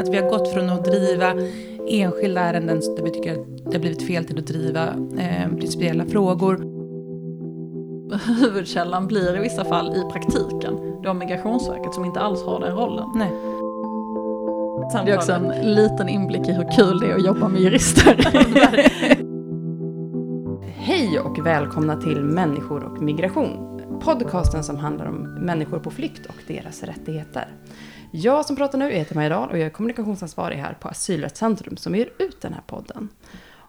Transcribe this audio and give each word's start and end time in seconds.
Att 0.00 0.08
vi 0.08 0.16
har 0.16 0.30
gått 0.30 0.52
från 0.52 0.70
att 0.70 0.84
driva 0.84 1.34
enskilda 1.88 2.40
ärenden 2.40 2.80
där 2.96 3.02
vi 3.02 3.10
tycker 3.10 3.32
att 3.32 3.46
det 3.64 3.72
har 3.72 3.80
blivit 3.80 4.06
fel 4.06 4.24
till 4.24 4.38
att 4.38 4.46
driva 4.46 4.86
eh, 5.18 5.48
principiella 5.58 6.04
frågor. 6.04 6.72
Huvudkällan 8.40 9.06
blir 9.06 9.36
i 9.36 9.40
vissa 9.40 9.64
fall 9.64 9.96
i 9.96 10.12
praktiken 10.12 11.00
då 11.02 11.14
Migrationsverket 11.14 11.94
som 11.94 12.04
inte 12.04 12.20
alls 12.20 12.42
har 12.42 12.60
den 12.60 12.76
rollen. 12.76 13.08
Nej. 13.14 13.30
Det 15.04 15.10
är 15.10 15.16
också 15.16 15.32
en 15.32 15.74
liten 15.74 16.08
inblick 16.08 16.48
i 16.48 16.52
hur 16.52 16.76
kul 16.76 17.00
det 17.00 17.06
är 17.06 17.14
att 17.14 17.26
jobba 17.26 17.48
med 17.48 17.60
jurister. 17.60 18.14
Hej 20.74 21.20
och 21.20 21.46
välkomna 21.46 21.96
till 21.96 22.20
Människor 22.20 22.84
och 22.84 23.02
migration. 23.02 23.80
Podcasten 24.00 24.64
som 24.64 24.76
handlar 24.76 25.06
om 25.06 25.34
människor 25.34 25.78
på 25.78 25.90
flykt 25.90 26.26
och 26.26 26.34
deras 26.48 26.82
rättigheter. 26.82 27.48
Jag 28.14 28.46
som 28.46 28.56
pratar 28.56 28.78
nu 28.78 28.92
heter 28.92 29.14
Maja 29.14 29.28
Dahl 29.28 29.50
och 29.50 29.58
jag 29.58 29.66
är 29.66 29.70
kommunikationsansvarig 29.70 30.56
här 30.56 30.74
på 30.80 30.88
Asylrättscentrum 30.88 31.76
som 31.76 31.94
ger 31.94 32.12
ut 32.18 32.40
den 32.40 32.52
här 32.52 32.62
podden. 32.66 33.08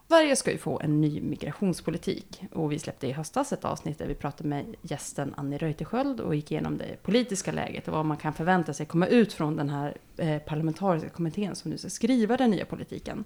Sverige 0.08 0.36
ska 0.36 0.52
ju 0.52 0.58
få 0.58 0.80
en 0.80 1.02
ny 1.02 1.22
migrationspolitik 1.22 2.44
och 2.52 2.72
vi 2.72 2.80
släppte 2.80 3.08
i 3.08 3.12
höstas 3.12 3.54
ett 3.54 3.66
avsnitt 3.66 4.00
där 4.00 4.08
vi 4.08 4.16
pratade 4.16 4.50
med 4.50 4.76
gästen 4.82 5.34
Annie 5.38 5.58
Reuterskiöld 5.58 6.20
och 6.20 6.36
gick 6.36 6.52
igenom 6.52 6.78
det 6.78 7.04
politiska 7.04 7.52
läget 7.52 7.88
och 7.88 7.94
vad 7.94 8.06
man 8.06 8.18
kan 8.18 8.34
förvänta 8.34 8.74
sig 8.74 8.86
komma 8.86 9.08
ut 9.08 9.34
från 9.34 9.56
den 9.56 9.70
här 9.70 9.98
eh, 10.18 10.40
parlamentariska 10.40 11.10
kommittén 11.10 11.56
som 11.56 11.72
nu 11.72 11.78
ska 11.78 11.90
skriva 11.90 12.38
den 12.38 12.52
nya 12.52 12.66
politiken. 12.66 13.24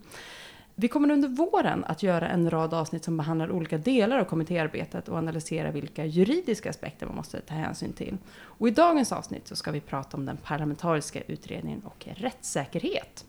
Vi 0.80 0.88
kommer 0.88 1.12
under 1.12 1.28
våren 1.28 1.84
att 1.84 2.04
göra 2.04 2.30
en 2.30 2.50
rad 2.50 2.74
avsnitt 2.74 3.04
som 3.04 3.18
behandlar 3.18 3.52
olika 3.52 3.78
delar 3.78 4.20
av 4.20 4.24
kommittéarbetet 4.24 5.10
och 5.10 5.18
analysera 5.18 5.72
vilka 5.72 6.06
juridiska 6.06 6.70
aspekter 6.70 7.06
man 7.06 7.16
måste 7.16 7.42
ta 7.42 7.54
hänsyn 7.54 7.94
till. 7.94 8.18
Och 8.38 8.68
i 8.68 8.72
dagens 8.72 9.12
avsnitt 9.12 9.48
så 9.48 9.56
ska 9.56 9.72
vi 9.72 9.80
prata 9.80 10.18
om 10.18 10.26
den 10.26 10.38
parlamentariska 10.38 11.22
utredningen 11.22 11.82
och 11.82 12.08
rättssäkerhet. 12.16 13.26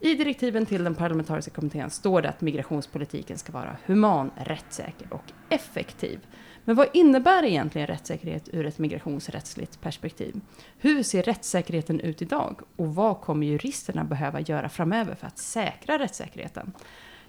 I 0.00 0.14
direktiven 0.14 0.66
till 0.66 0.84
den 0.84 0.94
parlamentariska 0.94 1.50
kommittén 1.50 1.90
står 1.90 2.22
det 2.22 2.28
att 2.28 2.40
migrationspolitiken 2.40 3.38
ska 3.38 3.52
vara 3.52 3.76
human, 3.86 4.30
rättssäker 4.36 5.12
och 5.12 5.32
effektiv. 5.48 6.20
Men 6.64 6.76
vad 6.76 6.88
innebär 6.92 7.44
egentligen 7.44 7.86
rättssäkerhet 7.86 8.48
ur 8.52 8.66
ett 8.66 8.78
migrationsrättsligt 8.78 9.80
perspektiv? 9.80 10.40
Hur 10.78 11.02
ser 11.02 11.22
rättssäkerheten 11.22 12.00
ut 12.00 12.22
idag? 12.22 12.60
Och 12.76 12.94
vad 12.94 13.20
kommer 13.20 13.46
juristerna 13.46 14.04
behöva 14.04 14.40
göra 14.40 14.68
framöver 14.68 15.14
för 15.14 15.26
att 15.26 15.38
säkra 15.38 15.98
rättssäkerheten? 15.98 16.72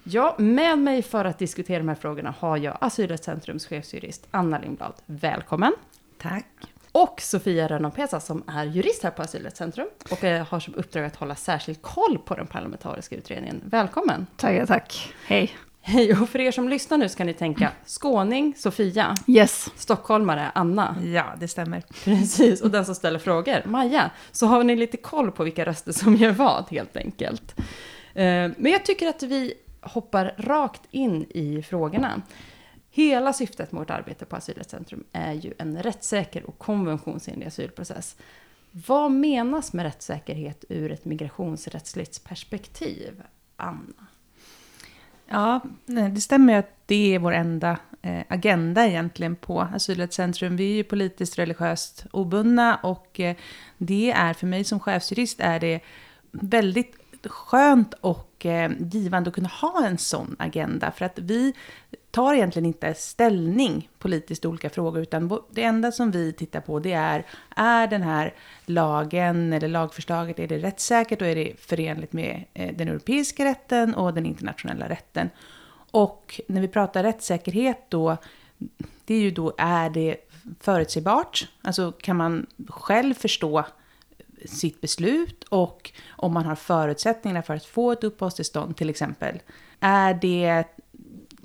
Ja, 0.03 0.35
med 0.37 0.79
mig 0.79 1.01
för 1.01 1.25
att 1.25 1.39
diskutera 1.39 1.77
de 1.77 1.87
här 1.87 1.95
frågorna 1.95 2.33
har 2.39 2.57
jag 2.57 2.77
Asylrättscentrums 2.81 3.65
chefsjurist 3.65 4.27
Anna 4.31 4.59
Lindblad. 4.59 4.93
Välkommen! 5.05 5.73
Tack. 6.17 6.45
Och 6.91 7.21
Sofia 7.21 7.67
Rönnon-Pesa 7.67 8.19
som 8.19 8.43
är 8.47 8.65
jurist 8.65 9.03
här 9.03 9.11
på 9.11 9.21
Asylrättscentrum 9.21 9.87
och 10.11 10.23
eh, 10.23 10.47
har 10.47 10.59
som 10.59 10.75
uppdrag 10.75 11.05
att 11.05 11.15
hålla 11.15 11.35
särskild 11.35 11.81
koll 11.81 12.17
på 12.25 12.35
den 12.35 12.47
parlamentariska 12.47 13.15
utredningen. 13.15 13.61
Välkommen! 13.65 14.27
Tack, 14.37 14.67
tack. 14.67 15.13
Hej. 15.25 15.51
Hej, 15.85 16.13
och 16.13 16.29
för 16.29 16.39
er 16.39 16.51
som 16.51 16.69
lyssnar 16.69 16.97
nu 16.97 17.09
ska 17.09 17.23
ni 17.23 17.33
tänka 17.33 17.71
skåning, 17.85 18.53
Sofia. 18.57 19.15
Yes. 19.27 19.71
Stockholmare, 19.75 20.51
Anna. 20.55 20.95
Ja, 21.13 21.33
det 21.39 21.47
stämmer. 21.47 21.83
Precis, 22.03 22.61
och 22.61 22.71
den 22.71 22.85
som 22.85 22.95
ställer 22.95 23.19
frågor, 23.19 23.61
Maja. 23.65 24.11
Så 24.31 24.45
har 24.45 24.63
ni 24.63 24.75
lite 24.75 24.97
koll 24.97 25.31
på 25.31 25.43
vilka 25.43 25.65
röster 25.65 25.91
som 25.91 26.15
gör 26.15 26.31
vad, 26.31 26.65
helt 26.69 26.97
enkelt. 26.97 27.59
Eh, 28.13 28.51
men 28.57 28.65
jag 28.71 28.85
tycker 28.85 29.07
att 29.07 29.23
vi 29.23 29.53
hoppar 29.81 30.35
rakt 30.37 30.81
in 30.91 31.25
i 31.29 31.63
frågorna. 31.63 32.21
Hela 32.89 33.33
syftet 33.33 33.71
med 33.71 33.79
vårt 33.79 33.89
arbete 33.89 34.25
på 34.25 34.35
Asylrättscentrum 34.35 35.03
är 35.11 35.33
ju 35.33 35.53
en 35.57 35.83
rättssäker 35.83 36.43
och 36.43 36.57
konventionsenlig 36.57 37.47
asylprocess. 37.47 38.15
Vad 38.71 39.11
menas 39.11 39.73
med 39.73 39.85
rättssäkerhet 39.85 40.65
ur 40.69 40.91
ett 40.91 41.05
migrationsrättsligt 41.05 42.23
perspektiv, 42.23 43.23
Anna? 43.55 44.07
Ja, 45.33 45.59
det 45.85 46.21
stämmer 46.21 46.59
att 46.59 46.69
det 46.85 47.15
är 47.15 47.19
vår 47.19 47.31
enda 47.33 47.77
eh, 48.01 48.23
agenda 48.27 48.87
egentligen 48.87 49.35
på 49.35 49.61
Asylrättscentrum. 49.61 50.55
Vi 50.55 50.71
är 50.71 50.75
ju 50.75 50.83
politiskt 50.83 51.39
religiöst 51.39 52.05
obundna 52.11 52.75
och 52.75 53.19
eh, 53.19 53.35
det 53.77 54.11
är 54.11 54.33
för 54.33 54.47
mig 54.47 54.63
som 54.63 54.79
chefsjurist 54.79 55.39
är 55.39 55.59
det 55.59 55.79
väldigt 56.31 56.95
skönt 57.25 57.93
och 57.93 58.45
eh, 58.45 58.71
givande 58.79 59.27
att 59.27 59.35
kunna 59.35 59.49
ha 59.49 59.85
en 59.85 59.97
sån 59.97 60.35
agenda. 60.39 60.91
För 60.91 61.05
att 61.05 61.19
vi 61.19 61.53
tar 62.13 62.33
egentligen 62.33 62.65
inte 62.65 62.93
ställning 62.93 63.89
politiskt 63.99 64.45
i 64.45 64.47
olika 64.47 64.69
frågor, 64.69 65.01
utan 65.01 65.39
det 65.51 65.63
enda 65.63 65.91
som 65.91 66.11
vi 66.11 66.33
tittar 66.33 66.61
på 66.61 66.79
det 66.79 66.93
är, 66.93 67.25
är 67.55 67.87
den 67.87 68.01
här 68.01 68.33
lagen 68.65 69.53
eller 69.53 69.67
lagförslaget, 69.67 70.39
är 70.39 70.47
det 70.47 70.57
rättssäkert 70.57 71.21
och 71.21 71.27
är 71.27 71.35
det 71.35 71.53
förenligt 71.59 72.13
med 72.13 72.43
eh, 72.53 72.75
den 72.75 72.87
europeiska 72.87 73.45
rätten 73.45 73.95
och 73.95 74.13
den 74.13 74.25
internationella 74.25 74.89
rätten? 74.89 75.29
Och 75.91 76.41
när 76.47 76.61
vi 76.61 76.67
pratar 76.67 77.03
rättssäkerhet 77.03 77.85
då, 77.89 78.17
det 79.05 79.15
är 79.15 79.21
ju 79.21 79.31
då, 79.31 79.53
är 79.57 79.89
det 79.89 80.17
förutsägbart? 80.59 81.47
Alltså 81.61 81.91
kan 81.91 82.17
man 82.17 82.45
själv 82.67 83.13
förstå 83.13 83.65
sitt 84.45 84.81
beslut 84.81 85.43
och 85.43 85.91
om 86.09 86.33
man 86.33 86.45
har 86.45 86.55
förutsättningar 86.55 87.41
för 87.41 87.53
att 87.53 87.65
få 87.65 87.91
ett 87.91 88.03
uppehållstillstånd 88.03 88.77
till 88.77 88.89
exempel. 88.89 89.39
Är 89.79 90.13
det, 90.13 90.63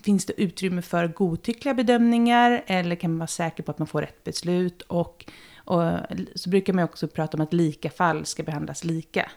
finns 0.02 0.26
det 0.26 0.40
utrymme 0.42 0.82
för 0.82 1.08
godtyckliga 1.08 1.74
bedömningar 1.74 2.62
eller 2.66 2.96
kan 2.96 3.10
man 3.10 3.18
vara 3.18 3.26
säker 3.26 3.62
på 3.62 3.70
att 3.70 3.78
man 3.78 3.88
får 3.88 4.00
rätt 4.00 4.24
beslut? 4.24 4.82
Och, 4.82 5.24
och 5.56 5.92
så 6.34 6.50
brukar 6.50 6.72
man 6.72 6.84
också 6.84 7.08
prata 7.08 7.36
om 7.36 7.40
att 7.40 7.52
lika 7.52 7.90
fall 7.90 8.26
ska 8.26 8.42
behandlas 8.42 8.84
lika. 8.84 9.30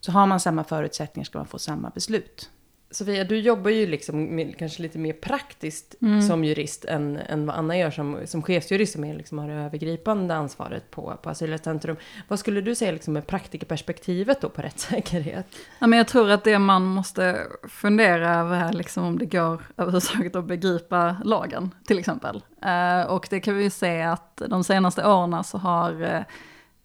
Så 0.00 0.12
har 0.12 0.26
man 0.26 0.40
samma 0.40 0.64
förutsättningar 0.64 1.24
ska 1.24 1.38
man 1.38 1.46
få 1.46 1.58
samma 1.58 1.90
beslut. 1.90 2.50
Sofia, 2.94 3.24
du 3.24 3.38
jobbar 3.38 3.70
ju 3.70 3.86
liksom 3.86 4.36
med, 4.36 4.58
kanske 4.58 4.82
lite 4.82 4.98
mer 4.98 5.12
praktiskt 5.12 5.94
mm. 6.02 6.22
som 6.22 6.44
jurist 6.44 6.84
än, 6.84 7.16
än 7.16 7.46
vad 7.46 7.56
Anna 7.56 7.78
gör 7.78 7.90
som, 7.90 8.18
som 8.24 8.42
chefsjurist 8.42 8.92
som 8.92 9.04
är, 9.04 9.14
liksom 9.14 9.38
har 9.38 9.48
det 9.48 9.54
övergripande 9.54 10.34
ansvaret 10.34 10.90
på, 10.90 11.18
på 11.22 11.30
Asylrättscentrum. 11.30 11.96
Vad 12.28 12.38
skulle 12.38 12.60
du 12.60 12.74
säga 12.74 12.92
liksom 12.92 13.16
är 13.16 13.20
praktikerperspektivet 13.20 14.40
då 14.40 14.48
på 14.48 14.62
rättssäkerhet? 14.62 15.46
Ja, 15.78 15.86
men 15.86 15.96
jag 15.96 16.08
tror 16.08 16.30
att 16.30 16.44
det 16.44 16.58
man 16.58 16.84
måste 16.84 17.38
fundera 17.68 18.34
över 18.34 18.68
är 18.68 18.72
liksom 18.72 19.04
om 19.04 19.18
det 19.18 19.26
går 19.26 19.62
överhuvudtaget 19.76 20.36
att 20.36 20.44
begripa 20.44 21.16
lagen 21.24 21.70
till 21.86 21.98
exempel. 21.98 22.42
Uh, 22.66 23.10
och 23.12 23.26
det 23.30 23.40
kan 23.40 23.56
vi 23.56 23.70
se 23.70 24.02
att 24.02 24.42
de 24.48 24.64
senaste 24.64 25.06
åren 25.06 25.44
så 25.44 25.58
har 25.58 26.02
eh, 26.02 26.22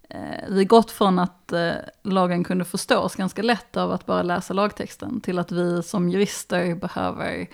Eh, 0.10 0.50
vi 0.50 0.66
gått 0.66 0.92
från 0.92 1.20
att 1.20 1.54
eh, 1.54 1.74
lagen 2.04 2.44
kunde 2.44 2.66
förstås 2.66 3.16
ganska 3.16 3.42
lätt 3.42 3.78
av 3.78 3.92
att 3.92 4.06
bara 4.06 4.24
läsa 4.24 4.54
lagtexten 4.54 5.22
till 5.22 5.40
att 5.40 5.52
vi 5.52 5.84
som 5.84 6.10
jurister 6.10 6.76
behöver 6.76 7.48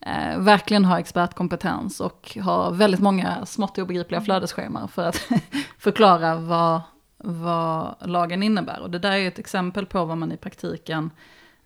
eh, 0.00 0.38
verkligen 0.38 0.84
ha 0.84 0.98
expertkompetens 0.98 2.00
och 2.00 2.38
ha 2.42 2.70
väldigt 2.70 3.00
många 3.00 3.46
smått 3.46 3.78
obegripliga 3.78 4.20
flödesscheman 4.20 4.88
för 4.88 5.06
att 5.06 5.16
förklara 5.78 6.36
vad, 6.36 6.80
vad 7.16 7.94
lagen 8.00 8.42
innebär. 8.42 8.80
Och 8.80 8.90
det 8.90 8.98
där 8.98 9.12
är 9.12 9.28
ett 9.28 9.38
exempel 9.38 9.86
på 9.86 10.04
vad 10.04 10.18
man 10.18 10.32
i 10.32 10.36
praktiken 10.36 11.10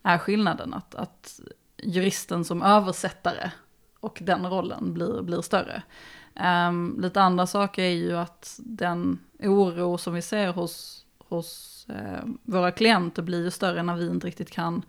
är 0.03 0.19
skillnaden. 0.19 0.75
Att, 0.75 0.95
att 0.95 1.41
juristen 1.77 2.45
som 2.45 2.63
översättare 2.63 3.51
och 4.01 4.19
den 4.23 4.47
rollen 4.47 4.95
blir, 4.95 5.23
blir 5.23 5.43
större. 5.43 5.83
Um, 6.69 7.01
lite 7.01 7.23
andra 7.23 7.47
saker 7.47 7.83
är 7.83 7.95
ju 7.95 8.17
att 8.17 8.61
den 8.63 9.19
oro 9.49 9.99
som 9.99 10.15
vi 10.15 10.23
ser 10.23 10.53
hos, 10.53 11.05
hos 11.19 11.87
uh, 11.91 12.31
våra 12.43 12.71
klienter 12.71 13.23
blir 13.23 13.45
ju 13.45 13.51
större 13.51 13.83
när 13.83 13.97
vi 13.97 14.07
inte 14.07 14.27
riktigt 14.27 14.51
kan 14.51 14.83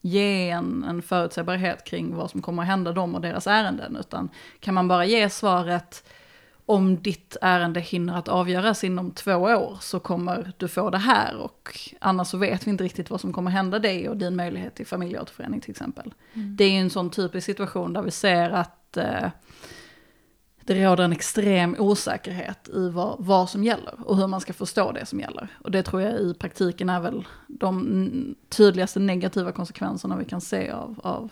ge 0.00 0.50
en, 0.50 0.84
en 0.84 1.02
förutsägbarhet 1.02 1.84
kring 1.84 2.14
vad 2.14 2.30
som 2.30 2.42
kommer 2.42 2.62
att 2.62 2.68
hända 2.68 2.92
dem 2.92 3.14
och 3.14 3.20
deras 3.20 3.46
ärenden. 3.46 3.96
Utan 4.00 4.28
kan 4.60 4.74
man 4.74 4.88
bara 4.88 5.04
ge 5.04 5.30
svaret 5.30 6.04
om 6.66 7.02
ditt 7.02 7.36
ärende 7.40 7.80
hinner 7.80 8.18
att 8.18 8.28
avgöras 8.28 8.84
inom 8.84 9.10
två 9.10 9.34
år 9.34 9.78
så 9.80 10.00
kommer 10.00 10.52
du 10.56 10.68
få 10.68 10.90
det 10.90 10.98
här 10.98 11.36
och 11.36 11.78
annars 11.98 12.28
så 12.28 12.38
vet 12.38 12.66
vi 12.66 12.70
inte 12.70 12.84
riktigt 12.84 13.10
vad 13.10 13.20
som 13.20 13.32
kommer 13.32 13.50
hända 13.50 13.78
dig 13.78 14.08
och 14.08 14.16
din 14.16 14.36
möjlighet 14.36 14.74
till 14.74 14.86
familjeåterförening 14.86 15.60
till 15.60 15.70
exempel. 15.70 16.14
Mm. 16.34 16.56
Det 16.56 16.64
är 16.64 16.70
ju 16.70 16.78
en 16.78 16.90
sån 16.90 17.10
typisk 17.10 17.46
situation 17.46 17.92
där 17.92 18.02
vi 18.02 18.10
ser 18.10 18.50
att 18.50 18.96
eh, 18.96 19.28
det 20.64 20.84
råder 20.86 21.04
en 21.04 21.12
extrem 21.12 21.76
osäkerhet 21.78 22.68
i 22.68 22.88
vad, 22.88 23.16
vad 23.18 23.50
som 23.50 23.64
gäller 23.64 23.94
och 24.04 24.16
hur 24.16 24.26
man 24.26 24.40
ska 24.40 24.52
förstå 24.52 24.92
det 24.92 25.06
som 25.06 25.20
gäller. 25.20 25.48
Och 25.58 25.70
det 25.70 25.82
tror 25.82 26.02
jag 26.02 26.20
i 26.20 26.34
praktiken 26.34 26.90
är 26.90 27.00
väl 27.00 27.26
de 27.46 28.34
tydligaste 28.48 29.00
negativa 29.00 29.52
konsekvenserna 29.52 30.16
vi 30.16 30.24
kan 30.24 30.40
se 30.40 30.70
av, 30.70 31.00
av 31.02 31.30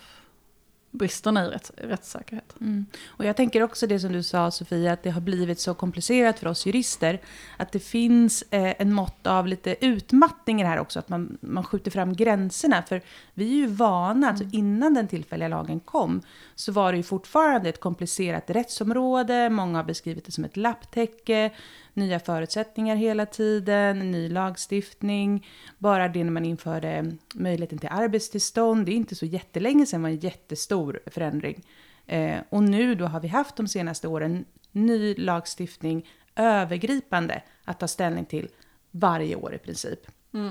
bristerna 0.91 1.47
i 1.47 1.49
rätts, 1.49 1.73
rättssäkerhet. 1.77 2.55
Mm. 2.61 2.87
Och 3.07 3.25
jag 3.25 3.37
tänker 3.37 3.63
också 3.63 3.87
det 3.87 4.01
som 4.01 4.13
du 4.13 4.23
sa 4.23 4.51
Sofia, 4.51 4.93
att 4.93 5.03
det 5.03 5.11
har 5.11 5.21
blivit 5.21 5.61
så 5.61 5.75
komplicerat 5.75 6.39
för 6.39 6.47
oss 6.47 6.67
jurister. 6.67 7.21
Att 7.57 7.73
det 7.73 7.79
finns 7.79 8.45
eh, 8.51 8.75
en 8.79 8.93
mått 8.93 9.27
av 9.27 9.47
lite 9.47 9.87
utmattning 9.87 10.61
i 10.61 10.63
det 10.63 10.69
här 10.69 10.79
också, 10.79 10.99
att 10.99 11.09
man, 11.09 11.39
man 11.41 11.65
skjuter 11.65 11.91
fram 11.91 12.15
gränserna. 12.15 12.83
För 12.83 13.03
vi 13.35 13.53
är 13.53 13.57
ju 13.57 13.67
vana, 13.67 14.13
mm. 14.13 14.29
alltså 14.29 14.45
innan 14.53 14.95
den 14.95 15.09
tillfälliga 15.09 15.49
lagen 15.49 15.81
kom, 15.81 16.23
så 16.55 16.73
var 16.73 16.93
det 16.93 16.97
ju 16.97 17.03
fortfarande 17.03 17.69
ett 17.69 17.81
komplicerat 17.81 18.51
rättsområde. 18.51 19.51
Många 19.51 19.79
har 19.79 19.85
beskrivit 19.85 20.25
det 20.25 20.33
som 20.33 20.45
ett 20.45 20.57
lapptäcke. 20.57 21.51
nya 21.95 22.21
förutsättningar 22.21 22.97
hela 22.97 23.27
tiden, 23.27 24.11
ny 24.11 24.29
lagstiftning. 24.29 25.47
Bara 25.79 26.09
det 26.09 26.25
när 26.25 26.31
man 26.31 26.45
införde 26.45 27.13
möjligheten 27.35 27.79
till 27.79 27.89
arbetstillstånd, 27.93 28.87
det 28.87 28.93
är 28.93 28.97
inte 28.97 29.15
så 29.15 29.27
jättelänge 29.27 29.87
sedan 29.87 30.03
var 30.03 30.09
en 30.09 30.17
jättestor 30.17 30.78
förändring. 31.07 31.65
Eh, 32.07 32.41
och 32.49 32.63
nu 32.63 32.95
då 32.95 33.07
har 33.07 33.21
vi 33.21 33.29
haft 33.29 33.57
de 33.57 33.69
senaste 33.69 34.09
åren 34.09 34.45
ny 34.73 35.15
lagstiftning 35.15 36.09
övergripande 36.37 37.43
att 37.65 37.81
ta 37.81 37.89
ställning 37.89 38.25
till 38.25 38.49
varje 38.91 39.37
år 39.37 39.55
i 39.55 39.59
princip. 39.59 40.01
Mm. 40.35 40.51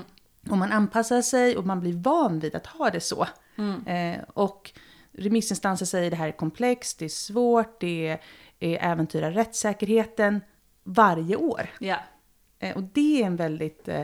Och 0.50 0.58
man 0.58 0.72
anpassar 0.72 1.22
sig 1.22 1.56
och 1.56 1.66
man 1.66 1.80
blir 1.80 1.92
van 1.92 2.40
vid 2.40 2.54
att 2.54 2.66
ha 2.66 2.90
det 2.90 3.00
så. 3.00 3.26
Mm. 3.56 3.86
Eh, 3.86 4.24
och 4.34 4.72
remissinstanser 5.12 5.86
säger 5.86 6.06
att 6.06 6.10
det 6.10 6.16
här 6.16 6.28
är 6.28 6.32
komplext, 6.32 6.98
det 6.98 7.04
är 7.04 7.08
svårt, 7.08 7.80
det 7.80 8.08
är, 8.08 8.20
äventyrar 8.60 9.30
rättssäkerheten 9.30 10.40
varje 10.84 11.36
år. 11.36 11.70
Yeah. 11.80 12.00
Eh, 12.58 12.76
och 12.76 12.82
det 12.82 13.22
är 13.22 13.26
en 13.26 13.36
väldigt, 13.36 13.88
eh, 13.88 14.02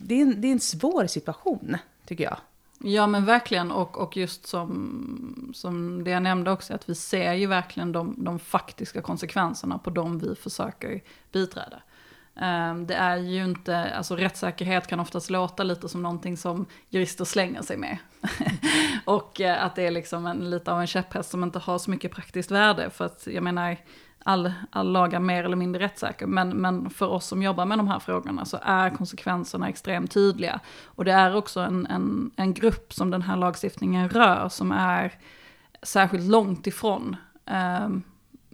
det, 0.00 0.14
är 0.14 0.22
en, 0.22 0.40
det 0.40 0.48
är 0.48 0.52
en 0.52 0.60
svår 0.60 1.06
situation 1.06 1.76
tycker 2.06 2.24
jag. 2.24 2.38
Ja 2.78 3.06
men 3.06 3.24
verkligen 3.24 3.70
och, 3.70 3.98
och 3.98 4.16
just 4.16 4.46
som, 4.46 5.50
som 5.54 6.04
det 6.04 6.10
jag 6.10 6.22
nämnde 6.22 6.50
också 6.50 6.74
att 6.74 6.88
vi 6.88 6.94
ser 6.94 7.32
ju 7.32 7.46
verkligen 7.46 7.92
de, 7.92 8.14
de 8.18 8.38
faktiska 8.38 9.02
konsekvenserna 9.02 9.78
på 9.78 9.90
de 9.90 10.18
vi 10.18 10.34
försöker 10.34 11.02
biträda. 11.32 11.82
Ehm, 12.36 12.86
det 12.86 12.94
är 12.94 13.16
ju 13.16 13.44
inte, 13.44 13.94
alltså 13.94 14.16
rättssäkerhet 14.16 14.86
kan 14.86 15.00
oftast 15.00 15.30
låta 15.30 15.62
lite 15.62 15.88
som 15.88 16.02
någonting 16.02 16.36
som 16.36 16.66
jurister 16.88 17.24
slänger 17.24 17.62
sig 17.62 17.76
med. 17.76 17.98
och 19.04 19.40
eh, 19.40 19.64
att 19.64 19.74
det 19.74 19.86
är 19.86 19.90
liksom 19.90 20.26
en, 20.26 20.50
lite 20.50 20.72
av 20.72 20.80
en 20.80 20.86
käpphäst 20.86 21.30
som 21.30 21.42
inte 21.42 21.58
har 21.58 21.78
så 21.78 21.90
mycket 21.90 22.12
praktiskt 22.12 22.50
värde. 22.50 22.90
För 22.90 23.04
att 23.04 23.26
jag 23.26 23.42
menar, 23.42 23.76
all, 24.26 24.52
all 24.70 24.92
lag 24.92 25.12
är 25.12 25.18
mer 25.18 25.44
eller 25.44 25.56
mindre 25.56 25.82
rättssäker. 25.82 26.26
Men, 26.26 26.48
men 26.48 26.90
för 26.90 27.06
oss 27.06 27.26
som 27.26 27.42
jobbar 27.42 27.66
med 27.66 27.78
de 27.78 27.88
här 27.88 27.98
frågorna 27.98 28.44
så 28.44 28.58
är 28.62 28.90
konsekvenserna 28.90 29.68
extremt 29.68 30.10
tydliga. 30.10 30.60
Och 30.84 31.04
det 31.04 31.12
är 31.12 31.36
också 31.36 31.60
en, 31.60 31.86
en, 31.86 32.30
en 32.36 32.54
grupp 32.54 32.92
som 32.92 33.10
den 33.10 33.22
här 33.22 33.36
lagstiftningen 33.36 34.08
rör 34.08 34.48
som 34.48 34.72
är 34.72 35.14
särskilt 35.82 36.24
långt 36.24 36.66
ifrån 36.66 37.16
eh, 37.46 37.88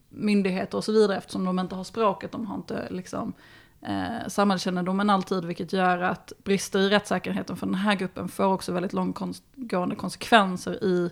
myndigheter 0.08 0.78
och 0.78 0.84
så 0.84 0.92
vidare 0.92 1.16
eftersom 1.16 1.44
de 1.44 1.58
inte 1.58 1.74
har 1.74 1.84
språket, 1.84 2.32
de 2.32 2.46
har 2.46 2.56
inte 2.56 2.88
liksom 2.90 3.32
eh, 3.80 4.28
samhällskännedomen 4.28 5.10
alltid, 5.10 5.44
vilket 5.44 5.72
gör 5.72 5.98
att 5.98 6.32
brister 6.44 6.78
i 6.78 6.88
rättssäkerheten 6.88 7.56
för 7.56 7.66
den 7.66 7.74
här 7.74 7.94
gruppen 7.94 8.28
får 8.28 8.44
också 8.44 8.72
väldigt 8.72 8.92
långtgående 8.92 9.96
konsekvenser 9.96 10.84
i 10.84 11.10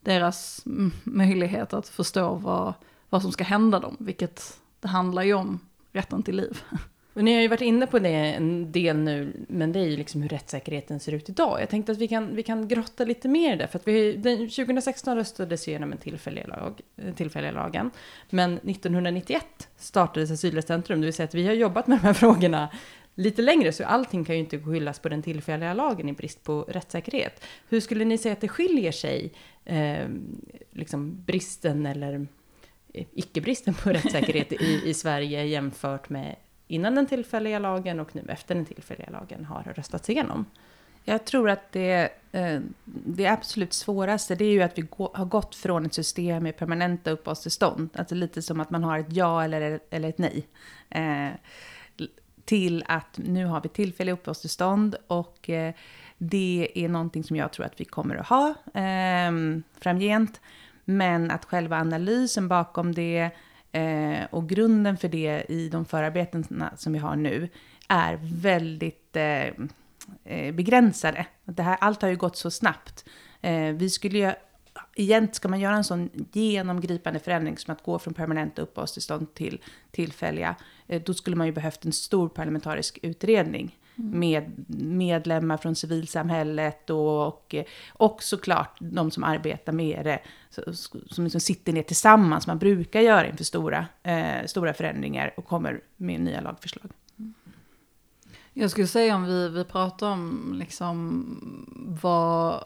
deras 0.00 0.66
mm, 0.66 0.92
möjlighet 1.04 1.72
att 1.72 1.88
förstå 1.88 2.34
vad 2.34 2.74
vad 3.08 3.22
som 3.22 3.32
ska 3.32 3.44
hända 3.44 3.80
dem, 3.80 3.96
vilket 4.00 4.60
det 4.80 4.88
handlar 4.88 5.22
ju 5.22 5.34
om 5.34 5.60
rätten 5.92 6.22
till 6.22 6.36
liv. 6.36 6.62
Och 7.18 7.24
ni 7.24 7.34
har 7.34 7.42
ju 7.42 7.48
varit 7.48 7.60
inne 7.60 7.86
på 7.86 7.98
det 7.98 8.08
en 8.08 8.72
del 8.72 8.96
nu, 8.96 9.32
men 9.48 9.72
det 9.72 9.78
är 9.78 9.84
ju 9.84 9.96
liksom 9.96 10.22
hur 10.22 10.28
rättssäkerheten 10.28 11.00
ser 11.00 11.12
ut 11.12 11.28
idag. 11.28 11.60
Jag 11.60 11.68
tänkte 11.68 11.92
att 11.92 11.98
vi 11.98 12.08
kan, 12.08 12.36
vi 12.36 12.42
kan 12.42 12.68
grotta 12.68 13.04
lite 13.04 13.28
mer 13.28 13.54
i 13.54 13.56
det, 13.56 13.68
för 13.68 13.78
att 13.78 13.88
vi, 13.88 14.12
den, 14.12 14.38
2016 14.38 15.16
röstades 15.16 15.68
igenom 15.68 15.92
en 15.92 15.98
tillfällig 15.98 16.48
lag, 16.48 16.80
eh, 16.96 17.14
tillfälliga 17.14 17.52
lagen, 17.52 17.90
men 18.30 18.54
1991 18.54 19.68
startades 19.76 20.30
Asylrättscentrum, 20.30 21.00
det 21.00 21.04
vill 21.04 21.14
säga 21.14 21.24
att 21.24 21.34
vi 21.34 21.46
har 21.46 21.54
jobbat 21.54 21.86
med 21.86 21.98
de 21.98 22.02
här 22.02 22.12
frågorna 22.14 22.68
lite 23.14 23.42
längre, 23.42 23.72
så 23.72 23.84
allting 23.84 24.24
kan 24.24 24.34
ju 24.34 24.40
inte 24.40 24.58
skyllas 24.58 24.98
på 24.98 25.08
den 25.08 25.22
tillfälliga 25.22 25.74
lagen 25.74 26.08
i 26.08 26.12
brist 26.12 26.44
på 26.44 26.62
rättssäkerhet. 26.62 27.44
Hur 27.68 27.80
skulle 27.80 28.04
ni 28.04 28.18
säga 28.18 28.32
att 28.32 28.40
det 28.40 28.48
skiljer 28.48 28.92
sig, 28.92 29.32
eh, 29.64 30.08
liksom 30.72 31.24
bristen 31.24 31.86
eller 31.86 32.26
icke-bristen 32.92 33.74
på 33.74 33.90
rättssäkerhet 33.90 34.52
i, 34.52 34.82
i 34.84 34.94
Sverige 34.94 35.44
jämfört 35.44 36.08
med 36.08 36.36
innan 36.68 36.94
den 36.94 37.06
tillfälliga 37.06 37.58
lagen 37.58 38.00
och 38.00 38.16
nu 38.16 38.24
efter 38.28 38.54
den 38.54 38.66
tillfälliga 38.66 39.10
lagen 39.10 39.44
har 39.44 39.62
röstats 39.62 40.10
igenom? 40.10 40.46
Jag 41.04 41.24
tror 41.24 41.50
att 41.50 41.72
det, 41.72 42.08
eh, 42.32 42.60
det 42.84 43.26
absolut 43.26 43.72
svåraste 43.72 44.34
det 44.34 44.44
är 44.44 44.52
ju 44.52 44.62
att 44.62 44.78
vi 44.78 44.88
har 44.90 45.24
gått 45.24 45.54
från 45.54 45.86
ett 45.86 45.94
system 45.94 46.42
med 46.42 46.56
permanenta 46.56 47.10
uppehållstillstånd, 47.10 47.90
alltså 47.94 48.14
lite 48.14 48.42
som 48.42 48.60
att 48.60 48.70
man 48.70 48.84
har 48.84 48.98
ett 48.98 49.12
ja 49.12 49.44
eller, 49.44 49.80
eller 49.90 50.08
ett 50.08 50.18
nej, 50.18 50.46
eh, 50.90 51.30
till 52.44 52.84
att 52.88 53.18
nu 53.18 53.46
har 53.46 53.60
vi 53.60 53.68
tillfälliga 53.68 54.12
uppehållstillstånd 54.12 54.96
och 55.06 55.50
eh, 55.50 55.74
det 56.18 56.70
är 56.74 56.88
någonting 56.88 57.24
som 57.24 57.36
jag 57.36 57.52
tror 57.52 57.66
att 57.66 57.80
vi 57.80 57.84
kommer 57.84 58.16
att 58.16 58.28
ha 58.28 58.54
framgent. 59.80 60.40
Men 60.90 61.30
att 61.30 61.44
själva 61.44 61.76
analysen 61.76 62.48
bakom 62.48 62.94
det 62.94 63.30
eh, 63.72 64.24
och 64.30 64.48
grunden 64.48 64.96
för 64.96 65.08
det 65.08 65.44
i 65.48 65.68
de 65.68 65.84
förarbetena 65.84 66.72
som 66.76 66.92
vi 66.92 66.98
har 66.98 67.16
nu 67.16 67.48
är 67.88 68.18
väldigt 68.22 69.16
eh, 69.16 69.46
eh 70.24 70.54
begränsade. 70.54 71.26
Det 71.44 71.62
här, 71.62 71.76
allt 71.80 72.02
har 72.02 72.08
ju 72.08 72.16
gått 72.16 72.36
så 72.36 72.50
snabbt. 72.50 73.04
Eh, 73.40 73.72
vi 73.72 73.90
skulle 73.90 74.18
ju, 74.18 74.32
egentligen 74.94 75.34
ska 75.34 75.48
man 75.48 75.60
göra 75.60 75.76
en 75.76 75.84
sån 75.84 76.10
genomgripande 76.32 77.20
förändring 77.20 77.58
som 77.58 77.72
att 77.72 77.82
gå 77.82 77.98
från 77.98 78.14
permanenta 78.14 78.62
uppehållstillstånd 78.62 79.34
till 79.34 79.62
tillfälliga, 79.90 80.56
eh, 80.86 81.02
då 81.02 81.14
skulle 81.14 81.36
man 81.36 81.46
ju 81.46 81.52
behövt 81.52 81.84
en 81.84 81.92
stor 81.92 82.28
parlamentarisk 82.28 82.98
utredning 83.02 83.77
med 83.98 84.64
medlemmar 84.80 85.56
från 85.56 85.74
civilsamhället 85.74 86.90
och, 86.90 87.26
och, 87.26 87.54
och 87.88 88.22
såklart 88.22 88.76
de 88.80 89.10
som 89.10 89.24
arbetar 89.24 89.72
med 89.72 90.04
det, 90.04 90.20
som 91.10 91.24
liksom 91.24 91.40
sitter 91.40 91.72
ner 91.72 91.82
tillsammans, 91.82 92.46
man 92.46 92.58
brukar 92.58 93.00
göra 93.00 93.26
inför 93.26 93.44
stora, 93.44 93.86
eh, 94.02 94.46
stora 94.46 94.74
förändringar 94.74 95.34
och 95.36 95.44
kommer 95.44 95.80
med 95.96 96.20
nya 96.20 96.40
lagförslag. 96.40 96.90
Jag 98.52 98.70
skulle 98.70 98.86
säga 98.86 99.16
om 99.16 99.24
vi, 99.24 99.48
vi 99.48 99.64
pratar 99.64 100.10
om 100.10 100.54
liksom 100.58 101.98
vad 102.02 102.64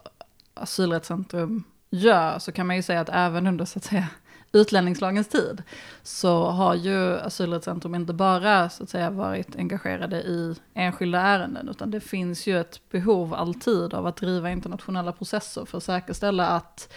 Asylrättscentrum 0.55 1.65
gör, 1.91 2.39
så 2.39 2.53
kan 2.53 2.67
man 2.67 2.77
ju 2.77 2.83
säga 2.83 3.01
att 3.01 3.09
även 3.13 3.47
under 3.47 3.65
så 3.65 3.79
att 3.79 3.85
säga 3.85 4.09
utlänningslagens 4.53 5.29
tid 5.29 5.63
så 6.03 6.45
har 6.45 6.75
ju 6.75 7.19
Asylrättscentrum 7.19 7.95
inte 7.95 8.13
bara 8.13 8.69
så 8.69 8.83
att 8.83 8.91
säga 8.91 9.11
varit 9.11 9.57
engagerade 9.57 10.23
i 10.23 10.55
enskilda 10.75 11.21
ärenden 11.21 11.69
utan 11.69 11.91
det 11.91 12.01
finns 12.01 12.47
ju 12.47 12.61
ett 12.61 12.81
behov 12.91 13.35
alltid 13.35 13.95
av 13.95 14.07
att 14.07 14.17
driva 14.17 14.51
internationella 14.51 15.13
processer 15.13 15.65
för 15.65 15.79
att 15.79 15.85
säkerställa 15.85 16.49
att 16.49 16.93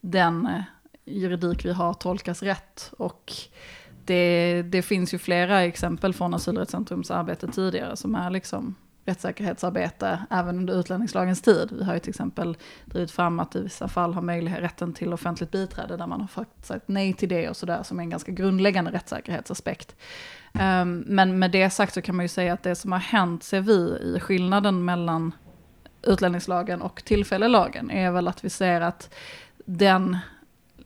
den 0.00 0.46
eh, 0.46 0.62
juridik 1.04 1.64
vi 1.64 1.72
har 1.72 1.94
tolkas 1.94 2.42
rätt. 2.42 2.92
Och 2.98 3.32
det, 4.04 4.62
det 4.62 4.82
finns 4.82 5.14
ju 5.14 5.18
flera 5.18 5.64
exempel 5.64 6.14
från 6.14 6.34
Asylrättscentrums 6.34 7.10
arbete 7.10 7.48
tidigare 7.48 7.96
som 7.96 8.14
är 8.14 8.30
liksom 8.30 8.74
rättssäkerhetsarbete 9.08 10.18
även 10.30 10.58
under 10.58 10.80
utlänningslagens 10.80 11.42
tid. 11.42 11.68
Vi 11.72 11.84
har 11.84 11.94
ju 11.94 12.00
till 12.00 12.10
exempel 12.10 12.56
drivit 12.84 13.10
fram 13.10 13.40
att 13.40 13.56
i 13.56 13.62
vissa 13.62 13.88
fall 13.88 14.14
har 14.14 14.22
möjlighet, 14.22 14.60
rätten 14.60 14.92
till 14.92 15.12
offentligt 15.12 15.50
biträde 15.50 15.96
där 15.96 16.06
man 16.06 16.20
har 16.20 16.28
faktiskt 16.28 16.66
sagt 16.66 16.88
nej 16.88 17.12
till 17.12 17.28
det 17.28 17.48
och 17.48 17.56
sådär 17.56 17.82
som 17.82 17.98
är 17.98 18.02
en 18.02 18.10
ganska 18.10 18.32
grundläggande 18.32 18.90
rättssäkerhetsaspekt. 18.90 19.96
Um, 20.52 21.04
men 21.06 21.38
med 21.38 21.50
det 21.50 21.70
sagt 21.70 21.94
så 21.94 22.02
kan 22.02 22.16
man 22.16 22.24
ju 22.24 22.28
säga 22.28 22.52
att 22.52 22.62
det 22.62 22.74
som 22.74 22.92
har 22.92 22.98
hänt 22.98 23.42
ser 23.42 23.60
vi 23.60 23.98
i 24.02 24.20
skillnaden 24.20 24.84
mellan 24.84 25.32
utlänningslagen 26.02 26.82
och 26.82 27.04
tillfällelagen 27.04 27.90
är 27.90 28.10
väl 28.10 28.28
att 28.28 28.44
vi 28.44 28.50
ser 28.50 28.80
att 28.80 29.14
den 29.64 30.16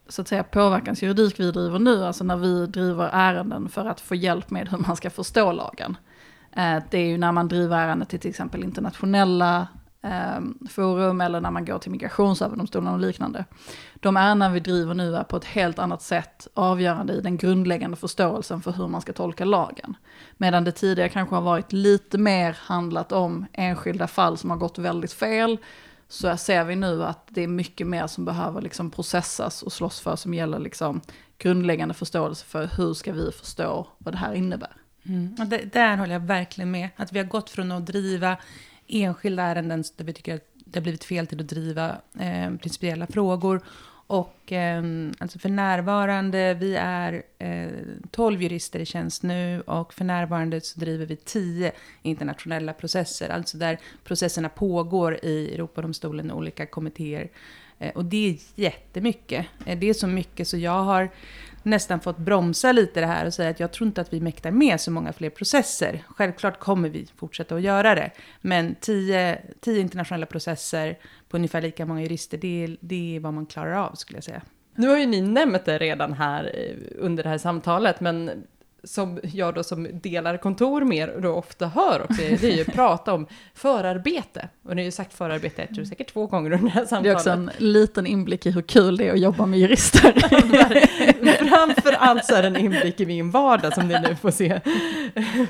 så 0.08 0.22
att 0.22 0.28
säga 0.28 0.42
påverkansjuridik 0.42 1.40
vi 1.40 1.50
driver 1.50 1.78
nu, 1.78 2.04
alltså 2.04 2.24
när 2.24 2.36
vi 2.36 2.66
driver 2.66 3.08
ärenden 3.12 3.68
för 3.68 3.84
att 3.84 4.00
få 4.00 4.14
hjälp 4.14 4.50
med 4.50 4.68
hur 4.68 4.78
man 4.78 4.96
ska 4.96 5.10
förstå 5.10 5.52
lagen, 5.52 5.96
Eh, 6.56 6.82
det 6.90 6.98
är 6.98 7.06
ju 7.06 7.18
när 7.18 7.32
man 7.32 7.48
driver 7.48 7.76
ärenden 7.76 8.08
till 8.08 8.20
till 8.20 8.30
exempel 8.30 8.64
internationella 8.64 9.68
ehm, 10.02 10.58
forum 10.70 11.20
eller 11.20 11.40
när 11.40 11.50
man 11.50 11.64
går 11.64 11.78
till 11.78 11.90
migrationsöverdomstolen 11.90 12.92
och 12.92 13.00
liknande. 13.00 13.44
De 13.94 14.16
ärenden 14.16 14.52
vi 14.52 14.60
driver 14.60 14.94
nu 14.94 15.16
är 15.16 15.24
på 15.24 15.36
ett 15.36 15.44
helt 15.44 15.78
annat 15.78 16.02
sätt 16.02 16.48
avgörande 16.54 17.12
i 17.12 17.20
den 17.20 17.36
grundläggande 17.36 17.96
förståelsen 17.96 18.62
för 18.62 18.72
hur 18.72 18.88
man 18.88 19.00
ska 19.00 19.12
tolka 19.12 19.44
lagen. 19.44 19.96
Medan 20.36 20.64
det 20.64 20.72
tidigare 20.72 21.08
kanske 21.08 21.34
har 21.34 21.42
varit 21.42 21.72
lite 21.72 22.18
mer 22.18 22.58
handlat 22.60 23.12
om 23.12 23.46
enskilda 23.52 24.06
fall 24.06 24.38
som 24.38 24.50
har 24.50 24.56
gått 24.56 24.78
väldigt 24.78 25.12
fel, 25.12 25.58
så 26.08 26.36
ser 26.36 26.64
vi 26.64 26.76
nu 26.76 27.04
att 27.04 27.26
det 27.28 27.42
är 27.42 27.48
mycket 27.48 27.86
mer 27.86 28.06
som 28.06 28.24
behöver 28.24 28.60
liksom 28.60 28.90
processas 28.90 29.62
och 29.62 29.72
slåss 29.72 30.00
för 30.00 30.16
som 30.16 30.34
gäller 30.34 30.58
liksom 30.58 31.00
grundläggande 31.38 31.94
förståelse 31.94 32.46
för 32.46 32.70
hur 32.76 32.94
ska 32.94 33.12
vi 33.12 33.32
förstå 33.32 33.86
vad 33.98 34.14
det 34.14 34.18
här 34.18 34.34
innebär. 34.34 34.81
Mm. 35.08 35.34
Och 35.38 35.46
det, 35.46 35.72
där 35.72 35.96
håller 35.96 36.12
jag 36.12 36.20
verkligen 36.20 36.70
med. 36.70 36.88
Att 36.96 37.12
vi 37.12 37.18
har 37.18 37.26
gått 37.26 37.50
från 37.50 37.72
att 37.72 37.86
driva 37.86 38.36
enskilda 38.88 39.42
ärenden 39.42 39.84
där 39.96 40.04
vi 40.04 40.12
tycker 40.12 40.34
att 40.34 40.48
det 40.54 40.78
har 40.78 40.82
blivit 40.82 41.04
fel 41.04 41.26
till 41.26 41.40
att 41.40 41.48
driva 41.48 41.96
eh, 42.18 42.54
principiella 42.56 43.06
frågor. 43.06 43.62
Och 44.06 44.52
eh, 44.52 44.82
alltså 45.18 45.38
för 45.38 45.48
närvarande, 45.48 46.54
vi 46.54 46.76
är 46.76 47.22
eh, 47.38 47.68
12 48.10 48.42
jurister 48.42 48.80
i 48.80 48.86
tjänst 48.86 49.22
nu 49.22 49.60
och 49.60 49.94
för 49.94 50.04
närvarande 50.04 50.60
så 50.60 50.80
driver 50.80 51.06
vi 51.06 51.16
10 51.16 51.72
internationella 52.02 52.72
processer. 52.72 53.28
Alltså 53.28 53.58
där 53.58 53.78
processerna 54.04 54.48
pågår 54.48 55.24
i 55.24 55.54
Europadomstolen 55.54 56.30
och 56.30 56.38
olika 56.38 56.66
kommittéer. 56.66 57.30
Eh, 57.78 57.90
och 57.90 58.04
det 58.04 58.30
är 58.30 58.36
jättemycket. 58.54 59.46
Eh, 59.66 59.78
det 59.78 59.88
är 59.88 59.94
så 59.94 60.06
mycket 60.06 60.48
så 60.48 60.56
jag 60.56 60.84
har 60.84 61.10
nästan 61.64 62.00
fått 62.00 62.18
bromsa 62.18 62.72
lite 62.72 63.00
det 63.00 63.06
här 63.06 63.26
och 63.26 63.34
säga 63.34 63.50
att 63.50 63.60
jag 63.60 63.72
tror 63.72 63.86
inte 63.86 64.00
att 64.00 64.12
vi 64.12 64.20
mäktar 64.20 64.50
med 64.50 64.80
så 64.80 64.90
många 64.90 65.12
fler 65.12 65.30
processer. 65.30 66.04
Självklart 66.08 66.60
kommer 66.60 66.88
vi 66.88 67.06
fortsätta 67.16 67.54
att 67.54 67.62
göra 67.62 67.94
det, 67.94 68.10
men 68.40 68.74
tio, 68.80 69.38
tio 69.60 69.80
internationella 69.80 70.26
processer 70.26 70.98
på 71.28 71.36
ungefär 71.36 71.62
lika 71.62 71.86
många 71.86 72.02
jurister, 72.02 72.38
det, 72.38 72.76
det 72.80 73.16
är 73.16 73.20
vad 73.20 73.34
man 73.34 73.46
klarar 73.46 73.72
av 73.72 73.94
skulle 73.94 74.16
jag 74.16 74.24
säga. 74.24 74.42
Nu 74.74 74.88
har 74.88 74.98
ju 74.98 75.06
ni 75.06 75.20
nämnt 75.20 75.64
det 75.64 75.78
redan 75.78 76.12
här 76.12 76.44
eh, 76.54 76.76
under 76.98 77.22
det 77.22 77.28
här 77.28 77.38
samtalet, 77.38 78.00
men 78.00 78.44
som 78.84 79.20
jag 79.22 79.54
då 79.54 79.62
som 79.62 79.88
delar 79.92 80.36
kontor 80.36 80.84
mer 80.84 81.14
då 81.22 81.34
ofta 81.34 81.66
hör 81.66 82.02
också, 82.02 82.22
det 82.22 82.44
är 82.44 82.56
ju 82.56 82.64
prata 82.64 83.12
om 83.12 83.26
förarbete. 83.54 84.48
Och 84.62 84.76
ni 84.76 84.82
har 84.82 84.84
ju 84.84 84.90
sagt 84.90 85.14
förarbete, 85.14 85.62
jag 85.62 85.74
tror 85.74 85.84
säkert 85.84 86.12
två 86.12 86.26
gånger 86.26 86.52
under 86.52 86.66
det 86.66 86.72
här 86.72 86.84
samtalet. 86.84 87.04
Det 87.04 87.10
är 87.10 87.14
också 87.14 87.30
en 87.30 87.50
liten 87.58 88.06
inblick 88.06 88.46
i 88.46 88.50
hur 88.50 88.62
kul 88.62 88.96
det 88.96 89.08
är 89.08 89.12
att 89.12 89.20
jobba 89.20 89.46
med 89.46 89.58
jurister. 89.58 90.12
Framför 91.48 91.92
allt 91.92 92.24
så 92.24 92.34
är 92.34 92.42
det 92.42 92.48
en 92.48 92.56
inblick 92.56 93.00
i 93.00 93.06
min 93.06 93.30
vardag 93.30 93.74
som 93.74 93.88
ni 93.88 94.00
nu 94.08 94.16
får 94.16 94.30
se. 94.30 94.60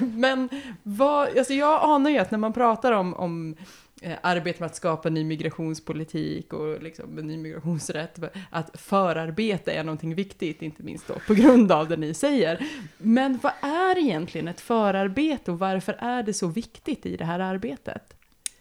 Men 0.00 0.48
vad, 0.82 1.38
alltså 1.38 1.52
jag 1.52 1.82
anar 1.82 2.10
ju 2.10 2.18
att 2.18 2.30
när 2.30 2.38
man 2.38 2.52
pratar 2.52 2.92
om, 2.92 3.14
om 3.14 3.56
Eh, 4.04 4.18
arbete 4.23 4.61
med 4.61 4.66
att 4.66 4.76
skapa 4.76 5.09
ny 5.09 5.25
migrationspolitik 5.25 6.52
och 6.52 6.82
liksom 6.82 7.14
ny 7.14 7.37
migrationsrätt, 7.37 8.18
att 8.50 8.71
förarbete 8.80 9.73
är 9.73 9.85
någonting 9.85 10.14
viktigt, 10.14 10.62
inte 10.62 10.82
minst 10.82 11.06
då 11.09 11.14
på 11.26 11.35
grund 11.35 11.73
av 11.73 11.88
det 11.88 11.97
ni 11.97 12.14
säger. 12.14 12.66
Men 12.99 13.38
vad 13.42 13.52
är 13.62 13.99
egentligen 13.99 14.49
ett 14.49 14.61
förarbete 14.61 15.50
och 15.50 15.59
varför 15.59 15.92
är 15.99 16.23
det 16.23 16.35
så 16.35 16.47
viktigt 16.47 17.06
i 17.06 17.16
det 17.16 17.25
här 17.25 17.38
arbetet? 17.38 18.14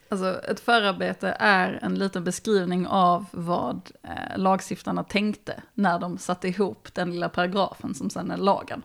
Alltså 0.09 0.41
ett 0.41 0.59
förarbete 0.59 1.35
är 1.39 1.79
en 1.81 1.95
liten 1.95 2.23
beskrivning 2.23 2.87
av 2.87 3.25
vad 3.31 3.91
eh, 4.03 4.37
lagstiftarna 4.37 5.03
tänkte 5.03 5.61
när 5.73 5.99
de 5.99 6.17
satte 6.17 6.47
ihop 6.47 6.93
den 6.93 7.11
lilla 7.11 7.29
paragrafen 7.29 7.93
som 7.93 8.09
sen 8.09 8.31
är 8.31 8.37
lagen. 8.37 8.83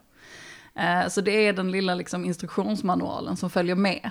Eh, 0.74 1.08
så 1.08 1.20
det 1.20 1.46
är 1.46 1.52
den 1.52 1.70
lilla 1.70 1.94
liksom, 1.94 2.24
instruktionsmanualen 2.24 3.36
som 3.36 3.50
följer 3.50 3.74
med 3.74 4.10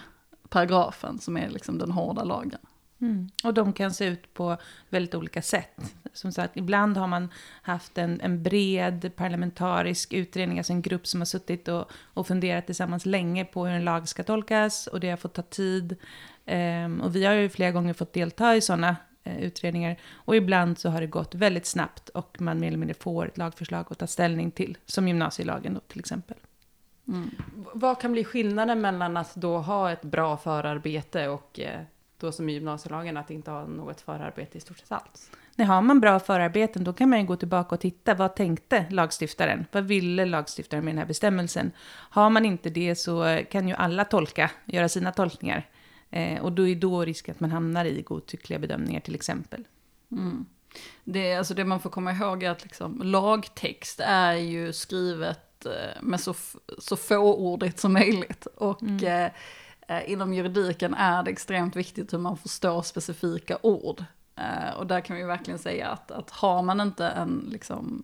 paragrafen 0.50 1.20
som 1.20 1.38
är 1.38 1.50
liksom 1.50 1.78
den 1.78 1.92
hårda 1.92 2.24
lagen. 2.24 2.60
Mm. 3.02 3.30
Och 3.44 3.54
de 3.54 3.74
kan 3.74 3.94
se 3.94 4.06
ut 4.06 4.34
på 4.34 4.58
väldigt 4.90 5.16
olika 5.16 5.42
sätt. 5.42 5.94
Som 6.14 6.32
sagt, 6.32 6.58
ibland 6.58 6.98
har 6.98 7.08
man 7.08 7.30
haft 7.62 7.98
en, 7.98 8.22
en 8.22 8.44
bred 8.44 9.12
parlamentarisk 9.16 10.14
utredning, 10.14 10.58
alltså 10.58 10.74
en 10.74 10.82
grupp 10.82 11.08
som 11.08 11.22
har 11.22 11.26
suttit 11.26 11.68
och, 11.68 11.92
och 12.04 12.28
funderat 12.28 12.66
tillsammans 12.66 13.06
länge 13.06 13.46
på 13.46 13.66
hur 13.66 13.74
en 13.74 13.86
lag 13.86 14.08
ska 14.08 14.24
tolkas 14.24 14.88
och 14.88 15.00
det 15.00 15.10
har 15.10 15.18
fått 15.18 15.34
ta 15.34 15.42
tid. 15.42 15.96
Um, 16.46 17.02
och 17.02 17.16
vi 17.16 17.26
har 17.26 17.34
ju 17.34 17.50
flera 17.50 17.72
gånger 17.72 17.94
fått 17.94 18.14
delta 18.14 18.56
i 18.56 18.62
sådana 18.62 18.90
uh, 18.90 18.96
eh, 19.34 19.44
utredningar 19.44 20.00
och 20.14 20.36
ibland 20.36 20.80
så 20.80 20.90
har 20.90 21.02
det 21.02 21.08
gått 21.08 21.36
väldigt 21.36 21.66
snabbt 21.66 22.10
och 22.10 22.42
man 22.42 22.60
mer 22.60 22.68
eller 22.68 22.78
mindre 22.78 22.96
får 23.00 23.28
ett 23.28 23.38
lagförslag 23.38 23.86
att 23.90 24.00
ta 24.00 24.08
ställning 24.08 24.52
till, 24.52 24.78
som 24.86 25.08
gymnasielagen 25.08 25.74
då 25.74 25.80
till 25.80 26.00
exempel. 26.00 26.38
Mm. 27.08 27.32
Vad 27.74 28.02
kan 28.02 28.12
bli 28.12 28.24
skillnaden 28.24 28.82
mellan 28.82 29.18
att 29.18 29.36
då 29.36 29.58
ha 29.58 29.92
ett 29.92 30.02
bra 30.02 30.38
förarbete 30.38 31.28
och 31.28 31.60
eh, 31.60 31.82
då 32.20 32.32
som 32.32 32.50
i 32.50 32.54
gymnasielagen 32.54 33.18
att 33.18 33.32
inte 33.32 33.52
ha 33.52 33.66
något 33.66 34.02
förarbete 34.02 34.58
i 34.58 34.62
stort 34.62 34.78
sett 34.78 34.92
alls? 34.92 35.32
Nej, 35.56 35.68
har 35.68 35.82
man 35.82 36.00
bra 36.00 36.20
förarbeten 36.20 36.84
då 36.84 36.94
kan 36.94 37.10
man 37.10 37.20
ju 37.20 37.26
gå 37.26 37.36
tillbaka 37.36 37.76
och 37.76 37.82
titta. 37.82 38.14
Vad 38.14 38.36
tänkte 38.36 38.86
lagstiftaren? 38.90 39.66
Vad 39.72 39.84
ville 39.84 40.26
lagstiftaren 40.26 40.86
med 40.86 40.94
den 40.94 41.00
här 41.00 41.06
bestämmelsen? 41.06 41.72
Har 41.88 42.30
man 42.30 42.46
inte 42.46 42.70
det 42.70 42.96
så 42.96 43.40
kan 43.52 43.68
ju 43.68 43.74
alla 43.74 44.06
tolka, 44.06 44.52
göra 44.66 44.90
sina 44.90 45.12
tolkningar. 45.12 45.70
Eh, 46.10 46.42
och 46.42 46.52
då 46.52 46.68
är 46.68 46.76
då 46.76 47.06
risken 47.06 47.36
att 47.36 47.40
man 47.40 47.52
hamnar 47.52 47.86
i 47.86 48.02
godtyckliga 48.02 48.60
bedömningar 48.60 49.00
till 49.00 49.16
exempel. 49.16 49.68
Mm. 50.12 50.46
Det, 51.04 51.36
alltså 51.36 51.54
det 51.54 51.66
man 51.66 51.80
får 51.80 51.90
komma 51.90 52.12
ihåg 52.12 52.44
är 52.44 52.50
att 52.50 52.64
liksom, 52.64 53.02
lagtext 53.04 54.00
är 54.00 54.34
ju 54.34 54.74
skrivet 54.74 55.45
eh, 55.66 56.02
med 56.02 56.20
så, 56.20 56.34
så 56.78 56.96
fåordigt 56.96 57.80
som 57.80 57.94
möjligt. 57.94 58.46
Och 58.46 58.84
mm. 58.84 59.32
eh, 59.88 60.12
inom 60.12 60.34
juridiken 60.34 60.94
är 60.94 61.24
det 61.24 61.32
extremt 61.32 61.76
viktigt 61.76 62.14
hur 62.14 62.18
man 62.18 62.38
förstår 62.38 62.82
specifika 62.82 63.58
ord. 63.62 64.04
Eh, 64.36 64.78
och 64.78 64.88
där 64.88 65.02
kan 65.02 65.16
vi 65.16 65.24
verkligen 65.24 65.60
säga 65.60 65.88
att, 65.88 66.12
att 66.12 66.32
har 66.32 66.62
man 66.62 66.82
inte 66.82 67.08
en, 67.08 67.48
liksom, 67.52 68.04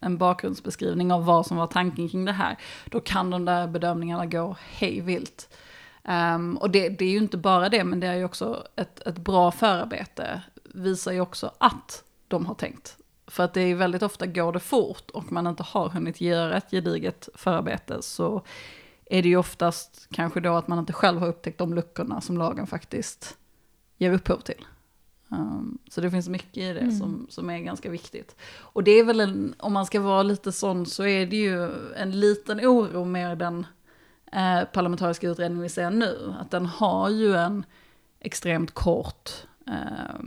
en 0.00 0.18
bakgrundsbeskrivning 0.18 1.12
av 1.12 1.24
vad 1.24 1.46
som 1.46 1.56
var 1.56 1.66
tanken 1.66 2.08
kring 2.08 2.24
det 2.24 2.32
här, 2.32 2.58
då 2.84 3.00
kan 3.00 3.30
de 3.30 3.44
där 3.44 3.66
bedömningarna 3.66 4.26
gå 4.26 4.56
hej 4.60 5.00
vilt. 5.00 5.56
Um, 6.04 6.56
och 6.56 6.70
det, 6.70 6.88
det, 6.88 7.04
är 7.04 7.10
ju 7.10 7.18
inte 7.18 7.36
bara 7.36 7.68
det, 7.68 7.84
men 7.84 8.00
det 8.00 8.06
är 8.06 8.14
ju 8.14 8.24
också 8.24 8.66
ett, 8.76 9.00
ett 9.00 9.18
bra 9.18 9.50
förarbete 9.50 10.42
visar 10.64 11.12
ju 11.12 11.20
också 11.20 11.52
att 11.58 12.04
de 12.28 12.46
har 12.46 12.54
tänkt. 12.54 12.96
För 13.30 13.44
att 13.44 13.54
det 13.54 13.60
är 13.60 13.74
väldigt 13.74 14.02
ofta 14.02 14.26
går 14.26 14.52
det 14.52 14.60
fort 14.60 15.10
och 15.10 15.32
man 15.32 15.46
inte 15.46 15.62
har 15.62 15.88
hunnit 15.88 16.20
göra 16.20 16.56
ett 16.56 16.70
gediget 16.70 17.28
förarbete 17.34 18.02
så 18.02 18.42
är 19.10 19.22
det 19.22 19.28
ju 19.28 19.36
oftast 19.36 20.08
kanske 20.10 20.40
då 20.40 20.56
att 20.56 20.68
man 20.68 20.78
inte 20.78 20.92
själv 20.92 21.20
har 21.20 21.28
upptäckt 21.28 21.58
de 21.58 21.74
luckorna 21.74 22.20
som 22.20 22.38
lagen 22.38 22.66
faktiskt 22.66 23.36
ger 23.98 24.12
upphov 24.12 24.40
till. 24.40 24.64
Um, 25.28 25.78
så 25.90 26.00
det 26.00 26.10
finns 26.10 26.28
mycket 26.28 26.56
i 26.56 26.72
det 26.72 26.80
mm. 26.80 26.98
som, 26.98 27.26
som 27.30 27.50
är 27.50 27.58
ganska 27.58 27.90
viktigt. 27.90 28.36
Och 28.58 28.84
det 28.84 28.90
är 28.90 29.04
väl 29.04 29.20
en, 29.20 29.54
om 29.58 29.72
man 29.72 29.86
ska 29.86 30.00
vara 30.00 30.22
lite 30.22 30.52
sån 30.52 30.86
så 30.86 31.06
är 31.06 31.26
det 31.26 31.36
ju 31.36 31.70
en 31.96 32.20
liten 32.20 32.60
oro 32.60 33.04
med 33.04 33.38
den 33.38 33.66
eh, 34.32 34.64
parlamentariska 34.72 35.28
utredningen 35.28 35.62
vi 35.62 35.68
ser 35.68 35.90
nu. 35.90 36.34
Att 36.40 36.50
den 36.50 36.66
har 36.66 37.08
ju 37.08 37.36
en 37.36 37.64
extremt 38.20 38.74
kort 38.74 39.30
eh, 39.66 40.20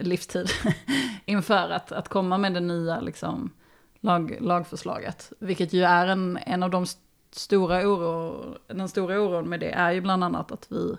livstid 0.00 0.48
inför 1.24 1.70
att, 1.70 1.92
att 1.92 2.08
komma 2.08 2.38
med 2.38 2.54
det 2.54 2.60
nya 2.60 3.00
liksom, 3.00 3.50
lag, 4.00 4.36
lagförslaget. 4.40 5.32
Vilket 5.38 5.72
ju 5.72 5.82
är 5.82 6.06
en, 6.06 6.38
en 6.46 6.62
av 6.62 6.70
de 6.70 6.86
stora 7.30 7.88
oro, 7.88 8.44
den 8.66 8.88
stora 8.88 9.20
oron 9.20 9.48
med 9.48 9.60
det 9.60 9.70
är 9.70 9.92
ju 9.92 10.00
bland 10.00 10.24
annat 10.24 10.52
att 10.52 10.72
vi 10.72 10.96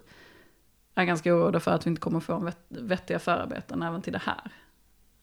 är 0.96 1.06
ganska 1.06 1.34
oroade 1.34 1.60
för 1.60 1.72
att 1.72 1.86
vi 1.86 1.90
inte 1.90 2.02
kommer 2.02 2.20
få 2.20 2.40
vett, 2.40 2.66
vettiga 2.68 3.20
förarbeten 3.20 3.84
även 3.84 4.02
till 4.02 4.14
det 4.14 4.22
här. 4.26 4.52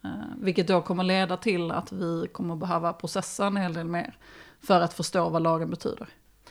Uh, 0.04 0.34
vilket 0.36 0.68
då 0.68 0.82
kommer 0.82 1.04
leda 1.04 1.36
till 1.36 1.70
att 1.70 1.92
vi 1.92 2.28
kommer 2.32 2.56
behöva 2.56 2.92
processa 2.92 3.46
en 3.46 3.56
hel 3.56 3.74
del 3.74 3.86
mer 3.86 4.16
för 4.60 4.80
att 4.80 4.94
förstå 4.94 5.28
vad 5.28 5.42
lagen 5.42 5.70
betyder. 5.70 6.08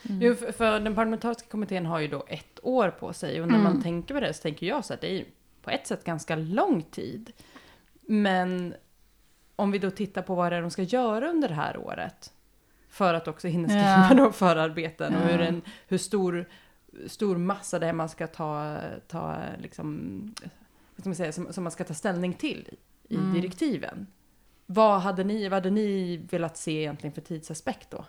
Mm. 0.09 0.21
Jo, 0.21 0.35
för, 0.35 0.51
för, 0.51 0.79
den 0.79 0.95
parlamentariska 0.95 1.47
kommittén 1.49 1.85
har 1.85 1.99
ju 1.99 2.07
då 2.07 2.23
ett 2.27 2.59
år 2.63 2.89
på 2.89 3.13
sig 3.13 3.41
och 3.41 3.47
när 3.47 3.59
mm. 3.59 3.63
man 3.73 3.81
tänker 3.81 4.13
på 4.13 4.19
det 4.19 4.33
så 4.33 4.41
tänker 4.41 4.65
jag 4.65 4.85
så 4.85 4.93
att 4.93 5.01
det 5.01 5.19
är 5.19 5.25
på 5.61 5.69
ett 5.69 5.87
sätt 5.87 6.03
ganska 6.03 6.35
lång 6.35 6.83
tid. 6.83 7.31
Men 8.01 8.75
om 9.55 9.71
vi 9.71 9.79
då 9.79 9.91
tittar 9.91 10.21
på 10.21 10.35
vad 10.35 10.51
det 10.51 10.55
är 10.55 10.61
de 10.61 10.71
ska 10.71 10.83
göra 10.83 11.29
under 11.29 11.47
det 11.47 11.55
här 11.55 11.77
året 11.77 12.33
för 12.89 13.13
att 13.13 13.27
också 13.27 13.47
hinna 13.47 13.67
skriva 13.67 14.07
ja. 14.09 14.15
de 14.15 14.33
förarbeten 14.33 15.15
och 15.15 15.21
hur, 15.21 15.41
en, 15.41 15.61
hur 15.87 15.97
stor 15.97 16.45
stor 17.07 17.37
massa 17.37 17.79
det 17.79 17.87
är 17.87 17.93
man 17.93 18.09
ska 18.09 18.27
ta, 18.27 18.77
ta 19.07 19.37
liksom, 19.57 20.35
man 21.03 21.15
säga, 21.15 21.31
som, 21.31 21.53
som 21.53 21.63
man 21.63 21.71
ska 21.71 21.83
ta 21.83 21.93
ställning 21.93 22.33
till 22.33 22.77
i 23.07 23.15
mm. 23.15 23.33
direktiven. 23.33 24.07
Vad 24.65 25.01
hade, 25.01 25.23
ni, 25.23 25.49
vad 25.49 25.57
hade 25.57 25.69
ni 25.69 26.17
velat 26.17 26.57
se 26.57 26.71
egentligen 26.71 27.13
för 27.13 27.21
tidsaspekt 27.21 27.91
då? 27.91 28.05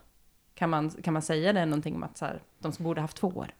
Kan 0.54 0.70
man, 0.70 0.90
kan 0.90 1.12
man 1.12 1.22
säga 1.22 1.52
det 1.52 1.66
någonting 1.66 1.94
om 1.94 2.02
att 2.02 2.18
så 2.18 2.24
här, 2.24 2.42
de 2.58 2.72
borde 2.78 3.00
haft 3.00 3.16
två 3.16 3.28
år? 3.28 3.54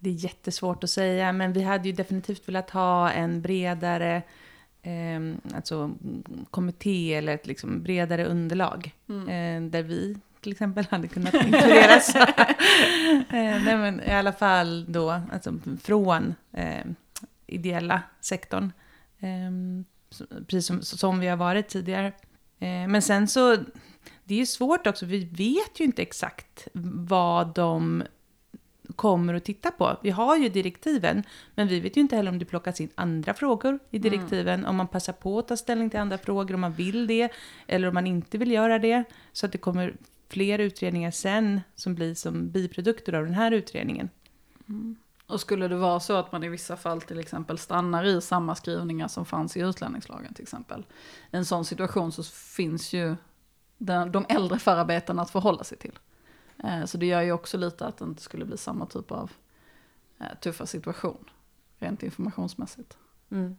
Det 0.00 0.10
är 0.10 0.14
jättesvårt 0.14 0.84
att 0.84 0.90
säga, 0.90 1.32
men 1.32 1.52
vi 1.52 1.62
hade 1.62 1.88
ju 1.88 1.94
definitivt 1.94 2.48
velat 2.48 2.70
ha 2.70 3.10
en 3.10 3.42
bredare 3.42 4.22
eh, 4.82 5.54
alltså, 5.54 5.94
kommitté 6.50 7.14
eller 7.14 7.34
ett 7.34 7.46
liksom 7.46 7.82
bredare 7.82 8.24
underlag. 8.24 8.92
Mm. 9.08 9.28
Eh, 9.28 9.70
där 9.70 9.82
vi 9.82 10.16
till 10.40 10.52
exempel 10.52 10.86
hade 10.90 11.08
kunnat 11.08 11.34
inkluderas. 11.34 12.14
eh, 12.14 12.24
nej, 13.30 13.76
men 13.76 14.00
I 14.00 14.10
alla 14.10 14.32
fall 14.32 14.92
då 14.92 15.20
alltså, 15.32 15.54
från 15.82 16.34
eh, 16.52 16.84
ideella 17.46 18.02
sektorn. 18.20 18.72
Eh, 19.18 19.50
precis 20.46 20.66
som, 20.66 20.82
som 20.82 21.20
vi 21.20 21.26
har 21.26 21.36
varit 21.36 21.68
tidigare. 21.68 22.06
Eh, 22.58 22.88
men 22.88 23.02
sen 23.02 23.28
så, 23.28 23.56
det 24.24 24.34
är 24.34 24.38
ju 24.38 24.46
svårt 24.46 24.86
också, 24.86 25.06
vi 25.06 25.24
vet 25.24 25.80
ju 25.80 25.84
inte 25.84 26.02
exakt 26.02 26.68
vad 27.08 27.54
de 27.54 28.02
kommer 28.96 29.34
att 29.34 29.44
titta 29.44 29.70
på. 29.70 29.96
Vi 30.02 30.10
har 30.10 30.36
ju 30.36 30.48
direktiven, 30.48 31.22
men 31.54 31.68
vi 31.68 31.80
vet 31.80 31.96
ju 31.96 32.00
inte 32.00 32.16
heller 32.16 32.30
om 32.30 32.38
det 32.38 32.44
plockas 32.44 32.80
in 32.80 32.88
andra 32.94 33.34
frågor 33.34 33.78
i 33.90 33.96
mm. 33.96 34.10
direktiven, 34.10 34.54
mm. 34.54 34.70
om 34.70 34.76
man 34.76 34.88
passar 34.88 35.12
på 35.12 35.38
att 35.38 35.48
ta 35.48 35.56
ställning 35.56 35.90
till 35.90 36.00
andra 36.00 36.18
frågor, 36.18 36.54
om 36.54 36.60
man 36.60 36.72
vill 36.72 37.06
det, 37.06 37.32
eller 37.66 37.88
om 37.88 37.94
man 37.94 38.06
inte 38.06 38.38
vill 38.38 38.50
göra 38.50 38.78
det, 38.78 39.04
så 39.32 39.46
att 39.46 39.52
det 39.52 39.58
kommer 39.58 39.96
fler 40.28 40.58
utredningar 40.58 41.10
sen 41.10 41.60
som 41.74 41.94
blir 41.94 42.14
som 42.14 42.50
biprodukter 42.50 43.12
av 43.12 43.24
den 43.24 43.34
här 43.34 43.52
utredningen. 43.52 44.10
Mm. 44.68 44.96
Och 45.26 45.40
skulle 45.40 45.68
det 45.68 45.76
vara 45.76 46.00
så 46.00 46.16
att 46.16 46.32
man 46.32 46.44
i 46.44 46.48
vissa 46.48 46.76
fall 46.76 47.00
till 47.00 47.18
exempel 47.18 47.58
stannar 47.58 48.04
i 48.04 48.20
samma 48.20 48.54
skrivningar 48.54 49.08
som 49.08 49.26
fanns 49.26 49.56
i 49.56 49.60
utlänningslagen 49.60 50.34
till 50.34 50.42
exempel. 50.42 50.86
I 51.30 51.36
en 51.36 51.44
sån 51.44 51.64
situation 51.64 52.12
så 52.12 52.22
finns 52.22 52.92
ju 52.92 53.16
de 53.78 54.26
äldre 54.28 54.58
förarbetena 54.58 55.22
att 55.22 55.30
förhålla 55.30 55.64
sig 55.64 55.78
till. 55.78 55.98
Eh, 56.64 56.84
så 56.84 56.98
det 56.98 57.06
gör 57.06 57.22
ju 57.22 57.32
också 57.32 57.58
lite 57.58 57.86
att 57.86 57.96
det 57.96 58.04
inte 58.04 58.22
skulle 58.22 58.44
bli 58.44 58.56
samma 58.56 58.86
typ 58.86 59.10
av 59.10 59.32
eh, 60.20 60.26
tuffa 60.40 60.66
situation, 60.66 61.30
rent 61.78 62.02
informationsmässigt. 62.02 62.96
Mm. 63.30 63.56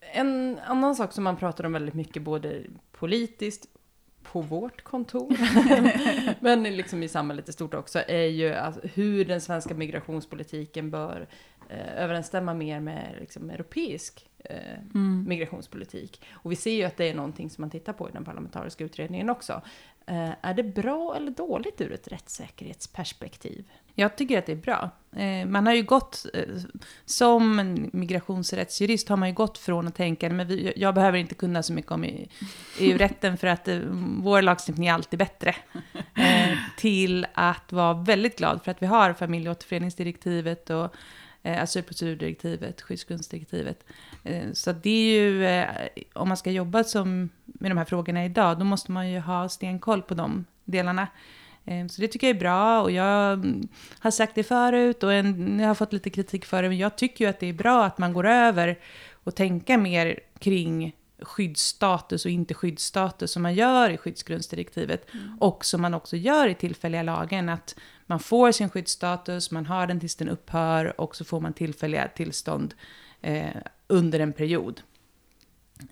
En 0.00 0.58
annan 0.58 0.96
sak 0.96 1.12
som 1.12 1.24
man 1.24 1.36
pratar 1.36 1.64
om 1.64 1.72
väldigt 1.72 1.94
mycket, 1.94 2.22
både 2.22 2.62
politiskt 2.92 3.66
på 4.22 4.40
vårt 4.40 4.82
kontor, 4.82 5.36
men 6.40 6.62
liksom 6.62 7.02
i 7.02 7.08
samhället 7.08 7.48
i 7.48 7.52
stort 7.52 7.74
också, 7.74 7.98
är 8.08 8.26
ju 8.26 8.54
hur 8.82 9.24
den 9.24 9.40
svenska 9.40 9.74
migrationspolitiken 9.74 10.90
bör 10.90 11.28
eh, 11.68 12.02
överensstämma 12.02 12.54
mer 12.54 12.80
med 12.80 13.16
liksom, 13.20 13.50
europeisk 13.50 14.28
eh, 14.38 14.56
Mm. 14.94 15.24
migrationspolitik. 15.28 16.20
Och 16.32 16.52
vi 16.52 16.56
ser 16.56 16.72
ju 16.74 16.84
att 16.84 16.96
det 16.96 17.04
är 17.08 17.14
någonting 17.14 17.50
som 17.50 17.62
man 17.62 17.70
tittar 17.70 17.92
på 17.92 18.08
i 18.08 18.12
den 18.12 18.24
parlamentariska 18.24 18.84
utredningen 18.84 19.30
också. 19.30 19.62
Eh, 20.06 20.30
är 20.42 20.54
det 20.54 20.62
bra 20.62 21.14
eller 21.16 21.30
dåligt 21.30 21.80
ur 21.80 21.92
ett 21.92 22.08
rättssäkerhetsperspektiv? 22.08 23.64
Jag 23.94 24.16
tycker 24.16 24.38
att 24.38 24.46
det 24.46 24.52
är 24.52 24.56
bra. 24.56 24.90
Eh, 25.16 25.46
Man 25.46 25.66
har 25.66 25.74
ju 25.74 25.82
gått, 25.82 26.26
eh, 26.34 26.44
som 27.04 27.56
migrationsrättsjurist 27.92 29.08
har 29.08 29.16
man 29.16 29.28
ju 29.28 29.34
gått 29.34 29.58
från 29.58 29.88
att 29.88 29.94
tänka, 29.94 30.30
men 30.30 30.46
vi, 30.46 30.72
jag 30.76 30.94
behöver 30.94 31.18
inte 31.18 31.34
kunna 31.34 31.62
så 31.62 31.72
mycket 31.72 31.92
om 31.92 32.04
EU-rätten 32.80 33.36
för 33.40 33.46
att 33.46 33.68
vår 34.22 34.42
lagstiftning 34.42 34.88
är 34.88 34.92
alltid 34.92 35.18
bättre. 35.18 35.54
Till 36.76 37.26
att 37.34 37.72
vara 37.72 37.94
väldigt 37.94 38.38
glad 38.38 38.60
för 38.64 38.70
att 38.70 38.82
vi 38.82 38.86
har 38.86 39.12
familjeåterföreningsdirektivet 39.12 40.70
och 40.70 40.94
eh, 41.44 41.62
asylprocedurdirektivet, 41.62 42.82
skyddsgrundsdirektivet. 42.82 43.84
Eh, 44.24 44.52
Så 44.52 44.72
det 44.72 44.90
är 44.90 45.20
ju, 45.20 45.46
eh, 45.46 45.68
om 46.12 46.28
man 46.28 46.36
ska 46.36 46.50
jobba 46.50 46.84
som, 46.84 47.28
med 47.44 47.70
de 47.70 47.78
här 47.78 47.84
frågorna 47.84 48.24
idag, 48.24 48.58
då 48.58 48.64
måste 48.64 48.92
man 48.92 49.10
ju 49.10 49.20
ha 49.20 49.48
stenkoll 49.48 50.02
på 50.02 50.14
de 50.14 50.44
delarna. 50.64 51.06
Eh, 51.64 51.86
Så 51.86 52.00
det 52.00 52.08
tycker 52.08 52.26
jag 52.26 52.36
är 52.36 52.40
bra 52.40 52.82
och 52.82 52.90
jag 52.90 53.32
mm, 53.32 53.68
har 53.98 54.10
sagt 54.10 54.34
det 54.34 54.44
förut 54.44 55.02
och 55.02 55.12
en, 55.12 55.60
jag 55.60 55.68
har 55.68 55.74
fått 55.74 55.92
lite 55.92 56.10
kritik 56.10 56.44
för 56.44 56.62
det, 56.62 56.68
men 56.68 56.78
jag 56.78 56.96
tycker 56.96 57.24
ju 57.24 57.30
att 57.30 57.40
det 57.40 57.48
är 57.48 57.52
bra 57.52 57.84
att 57.84 57.98
man 57.98 58.12
går 58.12 58.26
över 58.26 58.78
och 59.24 59.34
tänka 59.34 59.78
mer 59.78 60.20
kring 60.38 60.92
skyddsstatus 61.18 62.24
och 62.24 62.30
inte 62.30 62.54
skyddsstatus 62.54 63.32
som 63.32 63.42
man 63.42 63.54
gör 63.54 63.90
i 63.90 63.96
skyddsgrundsdirektivet 63.96 65.06
och 65.40 65.64
som 65.64 65.82
man 65.82 65.94
också 65.94 66.16
gör 66.16 66.48
i 66.48 66.54
tillfälliga 66.54 67.02
lagen. 67.02 67.48
Att 67.48 67.76
man 68.06 68.20
får 68.20 68.52
sin 68.52 68.70
skyddsstatus, 68.70 69.50
man 69.50 69.66
har 69.66 69.86
den 69.86 70.00
tills 70.00 70.16
den 70.16 70.28
upphör 70.28 71.00
och 71.00 71.16
så 71.16 71.24
får 71.24 71.40
man 71.40 71.52
tillfälliga 71.52 72.08
tillstånd 72.08 72.74
eh, 73.20 73.56
under 73.86 74.20
en 74.20 74.32
period. 74.32 74.80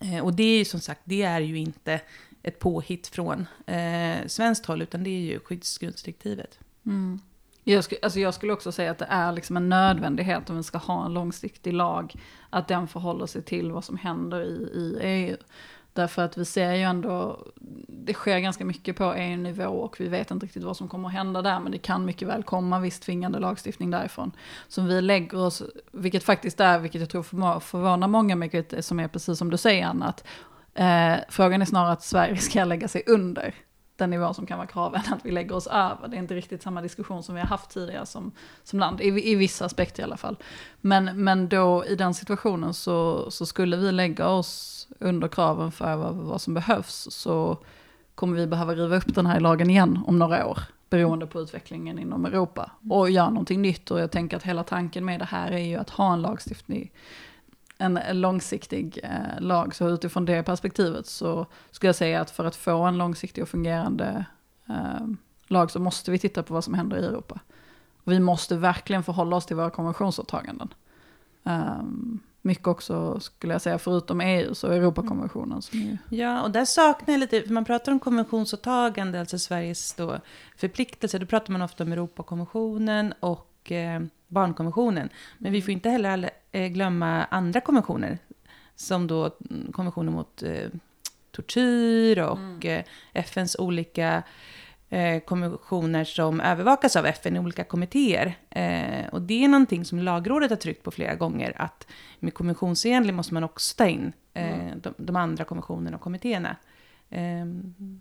Eh, 0.00 0.25
och 0.25 0.35
det 0.35 0.42
är 0.42 0.59
ju 0.59 0.64
som 0.64 0.81
sagt, 0.81 1.00
det 1.04 1.23
är 1.23 1.40
ju 1.40 1.59
inte 1.59 2.00
ett 2.42 2.59
påhitt 2.59 3.07
från 3.07 3.47
eh, 3.66 4.26
svenskt 4.26 4.66
håll, 4.66 4.83
utan 4.83 5.04
det 5.04 5.11
är 5.11 5.21
ju 5.21 5.40
skyddsgrundsdirektivet. 5.40 6.59
Mm. 6.87 7.21
Jag, 7.64 7.85
skulle, 7.85 8.00
alltså 8.02 8.21
jag 8.21 8.35
skulle 8.35 8.52
också 8.52 8.73
säga 8.73 8.90
att 8.90 8.99
det 8.99 9.07
är 9.09 9.33
liksom 9.33 9.57
en 9.57 9.69
nödvändighet 9.69 10.50
om 10.50 10.57
vi 10.57 10.62
ska 10.62 10.78
ha 10.78 11.07
en 11.07 11.14
långsiktig 11.14 11.73
lag, 11.73 12.14
att 12.50 12.69
den 12.69 12.88
förhåller 12.88 13.26
sig 13.26 13.42
till 13.42 13.73
vad 13.73 13.85
som 13.85 13.97
händer 13.97 14.42
i, 14.45 14.71
i 14.75 14.99
EU. 15.00 15.37
Därför 15.92 16.22
att 16.22 16.38
vi 16.38 16.44
ser 16.44 16.75
ju 16.75 16.82
ändå, 16.82 17.46
det 17.88 18.14
sker 18.14 18.38
ganska 18.38 18.64
mycket 18.64 18.96
på 18.96 19.14
EU-nivå 19.14 19.64
och 19.64 20.00
vi 20.00 20.08
vet 20.08 20.30
inte 20.30 20.46
riktigt 20.46 20.62
vad 20.64 20.76
som 20.76 20.88
kommer 20.88 21.08
att 21.08 21.14
hända 21.14 21.42
där, 21.42 21.61
men 21.61 21.72
det 21.72 21.78
kan 21.78 22.04
mycket 22.04 22.28
väl 22.28 22.42
komma 22.42 22.80
viss 22.80 23.00
tvingande 23.00 23.38
lagstiftning 23.38 23.90
därifrån. 23.90 24.32
Som 24.68 24.87
vi 24.87 25.00
lägger 25.00 25.38
oss, 25.38 25.62
vilket 25.92 26.25
faktiskt 26.25 26.61
är, 26.61 26.78
vilket 26.78 27.00
jag 27.00 27.11
tror 27.11 27.61
förvånar 27.61 28.08
många 28.08 28.37
mycket, 28.37 28.84
som 28.84 29.00
är 29.00 29.08
precis 29.08 29.38
som 29.38 29.50
du 29.50 29.56
säger 29.56 29.87
Anna, 29.87 30.06
att 30.06 30.25
eh, 30.75 31.25
frågan 31.28 31.62
är 31.62 31.66
snarare 31.66 31.92
att 31.92 32.02
Sverige 32.02 32.37
ska 32.37 32.64
lägga 32.64 32.88
sig 32.88 33.02
under 33.06 33.54
den 33.96 34.11
nivå 34.11 34.34
som 34.34 34.46
kan 34.46 34.58
vara 34.58 34.68
kraven, 34.68 35.00
att 35.11 35.25
vi 35.25 35.30
lägger 35.30 35.54
oss 35.54 35.66
över. 35.66 36.08
Det 36.08 36.16
är 36.16 36.18
inte 36.18 36.34
riktigt 36.34 36.62
samma 36.62 36.82
diskussion 36.82 37.22
som 37.22 37.34
vi 37.34 37.40
har 37.40 37.49
haft 37.49 37.70
tidigare 37.70 38.06
som, 38.06 38.32
som 38.64 38.78
land, 38.78 39.00
i, 39.00 39.30
i 39.30 39.34
vissa 39.34 39.64
aspekter 39.64 40.02
i 40.02 40.04
alla 40.04 40.16
fall. 40.16 40.37
Men, 40.80 41.25
men 41.25 41.49
då 41.49 41.84
i 41.87 41.94
den 41.94 42.14
situationen 42.14 42.75
så, 42.75 43.30
så 43.30 43.46
skulle 43.46 43.76
vi 43.76 43.92
lägga 43.92 44.28
oss 44.28 44.88
under 44.99 45.28
kraven 45.28 45.72
för 45.72 45.96
vad, 45.96 46.14
vad 46.14 46.40
som 46.40 46.54
behövs 46.54 47.08
så 47.11 47.58
kommer 48.14 48.37
vi 48.37 48.46
behöva 48.46 48.75
riva 48.75 48.96
upp 48.96 49.14
den 49.14 49.26
här 49.26 49.40
lagen 49.40 49.70
igen 49.70 50.00
om 50.06 50.18
några 50.18 50.46
år. 50.46 50.58
Beroende 50.90 51.26
på 51.26 51.40
utvecklingen 51.40 51.99
inom 51.99 52.25
Europa. 52.25 52.70
Och 52.90 53.11
göra 53.11 53.30
någonting 53.30 53.62
nytt. 53.62 53.90
Och 53.90 54.00
jag 54.00 54.11
tänker 54.11 54.37
att 54.37 54.42
hela 54.42 54.64
tanken 54.64 55.04
med 55.04 55.20
det 55.20 55.25
här 55.25 55.52
är 55.52 55.64
ju 55.64 55.76
att 55.76 55.90
ha 55.90 56.12
en 56.12 56.22
lagstiftning 56.22 56.90
en 57.82 58.20
långsiktig 58.20 58.98
eh, 59.02 59.40
lag. 59.40 59.74
Så 59.74 59.88
utifrån 59.88 60.24
det 60.24 60.42
perspektivet 60.42 61.07
så 61.07 61.46
skulle 61.70 61.88
jag 61.88 61.96
säga 61.96 62.20
att 62.20 62.30
för 62.30 62.44
att 62.44 62.57
få 62.57 62.83
en 62.83 62.98
långsiktig 62.98 63.42
och 63.42 63.48
fungerande 63.48 64.24
eh, 64.68 65.07
lag 65.46 65.70
så 65.70 65.78
måste 65.80 66.11
vi 66.11 66.18
titta 66.18 66.42
på 66.42 66.54
vad 66.54 66.64
som 66.64 66.74
händer 66.74 66.98
i 66.98 67.04
Europa. 67.04 67.40
Och 68.04 68.12
vi 68.12 68.20
måste 68.20 68.57
verkligen 68.57 69.02
förhålla 69.02 69.37
oss 69.37 69.46
till 69.46 69.57
våra 69.57 69.70
konventionsåtaganden. 69.70 70.74
Um, 71.42 72.20
mycket 72.42 72.66
också, 72.66 73.20
skulle 73.20 73.54
jag 73.54 73.62
säga, 73.62 73.78
förutom 73.78 74.20
EU, 74.20 74.54
så 74.54 74.66
Europakonventionen 74.66 75.62
som 75.62 75.78
ju... 75.78 75.98
Ja, 76.11 76.42
och 76.42 76.50
där 76.50 76.64
saknar 76.64 77.14
jag 77.14 77.20
lite, 77.20 77.42
för 77.42 77.52
man 77.52 77.64
pratar 77.64 77.92
om 77.92 78.00
konventionsåtagande, 78.00 79.20
alltså 79.20 79.38
Sveriges 79.38 79.94
då 79.94 80.18
förpliktelse, 80.57 81.18
då 81.18 81.26
pratar 81.26 81.52
man 81.52 81.62
ofta 81.62 81.85
om 81.85 81.92
Europakonventionen 81.92 83.14
och 83.20 83.72
eh, 83.72 84.02
barnkonventionen. 84.33 85.09
Men 85.38 85.53
vi 85.53 85.62
får 85.62 85.71
inte 85.71 85.90
heller 85.90 86.31
eh, 86.53 86.68
glömma 86.68 87.25
andra 87.25 87.61
konventioner, 87.61 88.18
som 88.77 89.07
då 89.07 89.37
mm, 89.51 89.73
konventionen 89.73 90.12
mot 90.12 90.42
eh, 90.42 90.68
tortyr 91.31 92.18
och 92.18 92.64
eh, 92.64 92.85
FNs 93.12 93.57
olika 93.59 94.23
eh, 94.92 95.21
konventioner 95.21 96.05
som 96.05 96.40
övervakas 96.40 96.97
av 96.97 97.07
FN 97.07 97.37
i 97.37 97.38
olika 97.38 97.64
kommittéer. 97.64 98.35
Eh, 98.51 99.09
och 99.12 99.23
det 99.23 99.45
är 99.45 99.49
någonting 99.49 99.85
som 99.85 99.99
lagrådet 99.99 100.51
har 100.51 100.57
tryckt 100.57 100.83
på 100.83 100.90
flera 100.90 101.14
gånger, 101.14 101.53
att 101.57 101.87
med 102.18 102.35
konventionsenlig 102.35 103.14
måste 103.14 103.35
man 103.35 103.45
också 103.45 103.77
ta 103.77 103.87
in 103.87 104.12
eh, 104.35 104.77
de, 104.77 104.95
de 104.97 105.16
andra 105.16 105.45
konventionerna 105.45 105.97
och 105.97 106.03
kommittéerna. 106.03 106.57
Eh, 107.11 107.47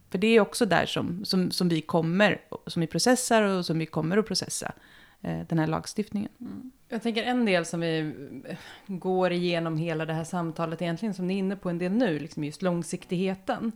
för 0.10 0.17
det 0.17 0.28
är 0.28 0.39
också 0.39 0.65
där 0.65 0.86
som, 0.86 1.26
som, 1.26 1.52
som 1.52 1.70
vi 1.70 1.82
kommer, 1.82 2.41
som 2.67 2.82
vi 2.82 2.88
processar 2.88 3.44
och 3.44 3.65
som 3.65 3.80
vi 3.80 3.86
kommer 3.86 4.17
att 4.17 4.28
processa 4.28 4.72
Eh, 5.21 5.39
den 5.47 5.60
här 5.60 5.67
lagstiftningen. 5.67 6.31
Mm. 6.39 6.71
Jag 6.89 7.01
tänker 7.03 7.23
en 7.23 7.45
del 7.45 7.65
som 7.65 7.79
vi 7.79 7.99
eh, 8.45 8.57
går 8.88 9.31
igenom 9.31 9.77
hela 9.77 10.05
det 10.05 10.13
här 10.13 10.23
samtalet 10.23 10.81
egentligen, 10.81 11.13
som 11.13 11.27
ni 11.27 11.34
är 11.34 11.38
inne 11.38 11.55
på 11.55 11.69
en 11.69 11.77
del 11.77 11.91
nu, 11.91 12.19
liksom 12.19 12.43
just 12.43 12.62
långsiktigheten. 12.62 13.71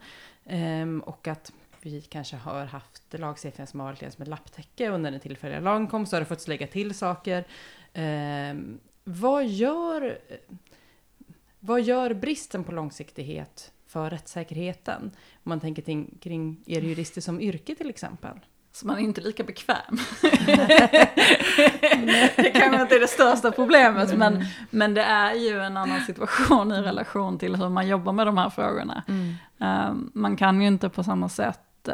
Ehm, 0.45 1.01
och 1.01 1.27
att 1.27 1.51
vi 1.81 2.01
kanske 2.01 2.35
har 2.35 2.65
haft 2.65 3.19
lagstiftningar 3.19 3.65
som 3.65 3.79
har 3.79 3.87
varit 3.87 4.13
som 4.13 4.21
ett 4.21 4.27
lapptäcke 4.27 4.89
under 4.89 5.11
den 5.11 5.19
tillfälliga 5.19 5.59
lagen 5.59 5.87
kom, 5.87 6.05
så 6.05 6.15
har 6.15 6.21
det 6.21 6.25
fått 6.25 6.47
lägga 6.47 6.67
till 6.67 6.93
saker. 6.93 7.43
Ehm, 7.93 8.79
vad, 9.03 9.45
gör, 9.47 10.19
eh, 10.27 10.37
vad 11.59 11.81
gör 11.81 12.13
bristen 12.13 12.63
på 12.63 12.71
långsiktighet 12.71 13.71
för 13.87 14.09
rättssäkerheten? 14.09 15.11
Om 15.33 15.49
man 15.49 15.59
tänker 15.59 16.19
kring 16.19 16.63
er 16.65 16.81
jurister 16.81 17.21
som 17.21 17.41
yrke 17.41 17.75
till 17.75 17.89
exempel. 17.89 18.39
Så 18.75 18.87
man 18.87 18.95
är 18.97 19.01
inte 19.01 19.21
lika 19.21 19.43
bekväm. 19.43 19.97
det 22.35 22.51
kanske 22.53 22.81
inte 22.81 22.95
är 22.95 22.99
det 22.99 23.07
största 23.07 23.51
problemet, 23.51 24.17
men, 24.17 24.45
men 24.69 24.93
det 24.93 25.01
är 25.03 25.33
ju 25.33 25.61
en 25.61 25.77
annan 25.77 26.01
situation 26.01 26.71
i 26.71 26.81
relation 26.81 27.37
till 27.37 27.55
hur 27.55 27.69
man 27.69 27.87
jobbar 27.87 28.13
med 28.13 28.27
de 28.27 28.37
här 28.37 28.49
frågorna. 28.49 29.03
Um, 29.57 30.11
man 30.13 30.37
kan 30.37 30.61
ju 30.61 30.67
inte 30.67 30.89
på 30.89 31.03
samma 31.03 31.29
sätt, 31.29 31.59
uh, 31.87 31.93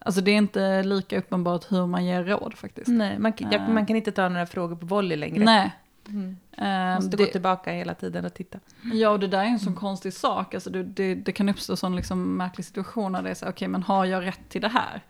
alltså 0.00 0.20
det 0.20 0.30
är 0.30 0.36
inte 0.36 0.82
lika 0.82 1.18
uppenbart 1.18 1.72
hur 1.72 1.86
man 1.86 2.04
ger 2.04 2.24
råd 2.24 2.54
faktiskt. 2.56 2.88
Nej, 2.88 3.18
man, 3.18 3.32
kan- 3.32 3.52
jag, 3.52 3.68
man 3.68 3.86
kan 3.86 3.96
inte 3.96 4.12
ta 4.12 4.28
några 4.28 4.46
frågor 4.46 4.76
på 4.76 4.86
volley 4.86 5.16
längre. 5.16 5.44
Nej. 5.44 5.70
Mm. 6.08 6.36
Ehm, 6.56 6.94
Måste 6.94 7.16
det- 7.16 7.24
gå 7.24 7.30
tillbaka 7.32 7.72
hela 7.72 7.94
tiden 7.94 8.24
och 8.24 8.34
titta. 8.34 8.58
Ja, 8.92 9.08
och 9.10 9.20
det 9.20 9.26
där 9.28 9.38
är 9.38 9.42
en 9.42 9.48
Mm. 9.48 9.58
sån 9.58 9.74
konstig 9.74 10.12
sak. 10.12 10.54
Alltså 10.54 10.70
det, 10.70 10.82
det, 10.82 11.14
det 11.14 11.32
kan 11.32 11.48
uppstå 11.48 11.76
sån 11.76 11.96
liksom 11.96 12.36
märklig 12.36 12.64
situation 12.66 13.12
när 13.12 13.22
det 13.22 13.30
är 13.30 13.34
så, 13.34 13.48
okej, 13.48 13.68
men 13.68 13.82
har 13.82 14.04
jag 14.04 14.26
rätt 14.26 14.48
till 14.48 14.60
det 14.62 14.68
här? 14.68 15.00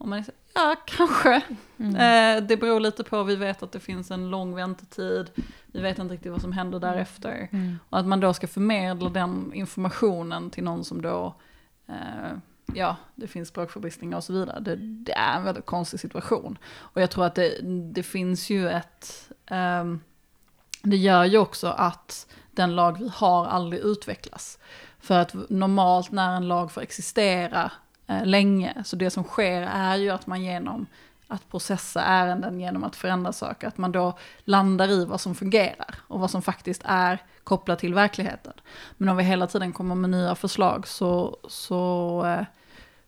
Och 0.00 0.08
man 0.08 0.18
är 0.18 0.22
så, 0.22 0.32
ja, 0.54 0.76
kanske. 0.86 1.42
Mm. 1.78 1.96
Eh, 1.96 2.42
det 2.46 2.56
beror 2.56 2.80
lite 2.80 3.04
på, 3.04 3.22
vi 3.22 3.36
vet 3.36 3.62
att 3.62 3.72
det 3.72 3.80
finns 3.80 4.10
en 4.10 4.30
lång 4.30 4.54
väntetid, 4.54 5.30
vi 5.66 5.80
vet 5.80 5.98
inte 5.98 6.14
riktigt 6.14 6.32
vad 6.32 6.40
som 6.40 6.52
händer 6.52 6.80
därefter. 6.80 7.48
Mm. 7.52 7.78
Och 7.90 7.98
att 7.98 8.06
man 8.06 8.20
då 8.20 8.34
ska 8.34 8.46
förmedla 8.46 9.08
den 9.08 9.52
informationen 9.54 10.50
till 10.50 10.64
någon 10.64 10.84
som 10.84 11.02
då, 11.02 11.34
eh, 11.88 12.36
ja, 12.74 12.96
det 13.14 13.26
finns 13.26 13.48
språkförbistringar 13.48 14.16
och 14.16 14.24
så 14.24 14.32
vidare. 14.32 14.60
Det, 14.60 14.76
det 14.76 15.12
är 15.12 15.36
en 15.36 15.44
väldigt 15.44 15.66
konstig 15.66 16.00
situation. 16.00 16.58
Och 16.76 17.02
jag 17.02 17.10
tror 17.10 17.24
att 17.26 17.34
det, 17.34 17.60
det 17.92 18.02
finns 18.02 18.50
ju 18.50 18.68
ett, 18.68 19.30
ehm, 19.46 20.00
det 20.82 20.96
gör 20.96 21.24
ju 21.24 21.38
också 21.38 21.68
att 21.68 22.26
den 22.50 22.74
lag 22.74 22.98
vi 22.98 23.10
har 23.14 23.46
aldrig 23.46 23.82
utvecklas. 23.82 24.58
För 25.00 25.18
att 25.18 25.34
normalt 25.50 26.10
när 26.10 26.36
en 26.36 26.48
lag 26.48 26.72
får 26.72 26.80
existera 26.80 27.64
eh, 27.64 27.70
Eh, 28.10 28.26
länge, 28.26 28.74
så 28.84 28.96
det 28.96 29.10
som 29.10 29.24
sker 29.24 29.62
är 29.62 29.96
ju 29.96 30.10
att 30.10 30.26
man 30.26 30.42
genom 30.42 30.86
att 31.28 31.50
processa 31.50 32.02
ärenden 32.02 32.60
genom 32.60 32.84
att 32.84 32.96
förändra 32.96 33.32
saker, 33.32 33.68
att 33.68 33.78
man 33.78 33.92
då 33.92 34.18
landar 34.44 34.88
i 34.88 35.04
vad 35.04 35.20
som 35.20 35.34
fungerar 35.34 35.94
och 36.08 36.20
vad 36.20 36.30
som 36.30 36.42
faktiskt 36.42 36.82
är 36.84 37.18
kopplat 37.44 37.78
till 37.78 37.94
verkligheten. 37.94 38.52
Men 38.96 39.08
om 39.08 39.16
vi 39.16 39.24
hela 39.24 39.46
tiden 39.46 39.72
kommer 39.72 39.94
med 39.94 40.10
nya 40.10 40.34
förslag 40.34 40.88
så, 40.88 41.38
så 41.48 42.24
eh, 42.26 42.46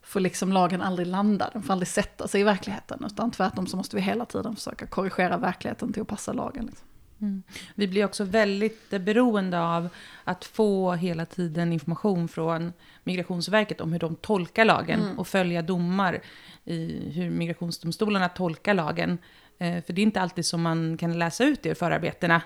får 0.01 0.19
liksom 0.19 0.53
lagen 0.53 0.81
aldrig 0.81 1.07
landa, 1.07 1.49
den 1.53 1.63
får 1.63 1.73
aldrig 1.73 1.87
sätta 1.87 2.27
sig 2.27 2.41
i 2.41 2.43
verkligheten, 2.43 3.03
utan 3.05 3.31
tvärtom 3.31 3.67
så 3.67 3.77
måste 3.77 3.95
vi 3.95 4.01
hela 4.01 4.25
tiden 4.25 4.55
försöka 4.55 4.87
korrigera 4.87 5.37
verkligheten 5.37 5.93
till 5.93 6.01
att 6.01 6.07
passa 6.07 6.33
lagen. 6.33 6.65
Liksom. 6.65 6.87
Mm. 7.23 7.43
Vi 7.75 7.87
blir 7.87 8.05
också 8.05 8.23
väldigt 8.23 8.89
beroende 8.89 9.61
av 9.61 9.89
att 10.23 10.45
få 10.45 10.93
hela 10.93 11.25
tiden 11.25 11.73
information 11.73 12.27
från 12.27 12.73
Migrationsverket 13.03 13.81
om 13.81 13.91
hur 13.91 13.99
de 13.99 14.15
tolkar 14.15 14.65
lagen 14.65 15.01
Mm. 15.01 15.19
och 15.19 15.27
följa 15.27 15.61
domar 15.61 16.21
i 16.65 17.09
hur 17.15 17.29
migrationsdomstolarna 17.29 18.29
tolkar 18.29 18.73
lagen. 18.73 19.17
Eh, 19.57 19.83
för 19.83 19.93
det 19.93 20.01
är 20.01 20.03
inte 20.03 20.21
alltid 20.21 20.45
som 20.45 20.61
man 20.61 20.97
kan 20.97 21.19
läsa 21.19 21.43
ut 21.43 21.63
det 21.63 21.69
ur 21.69 21.73
förarbetena. 21.73 22.41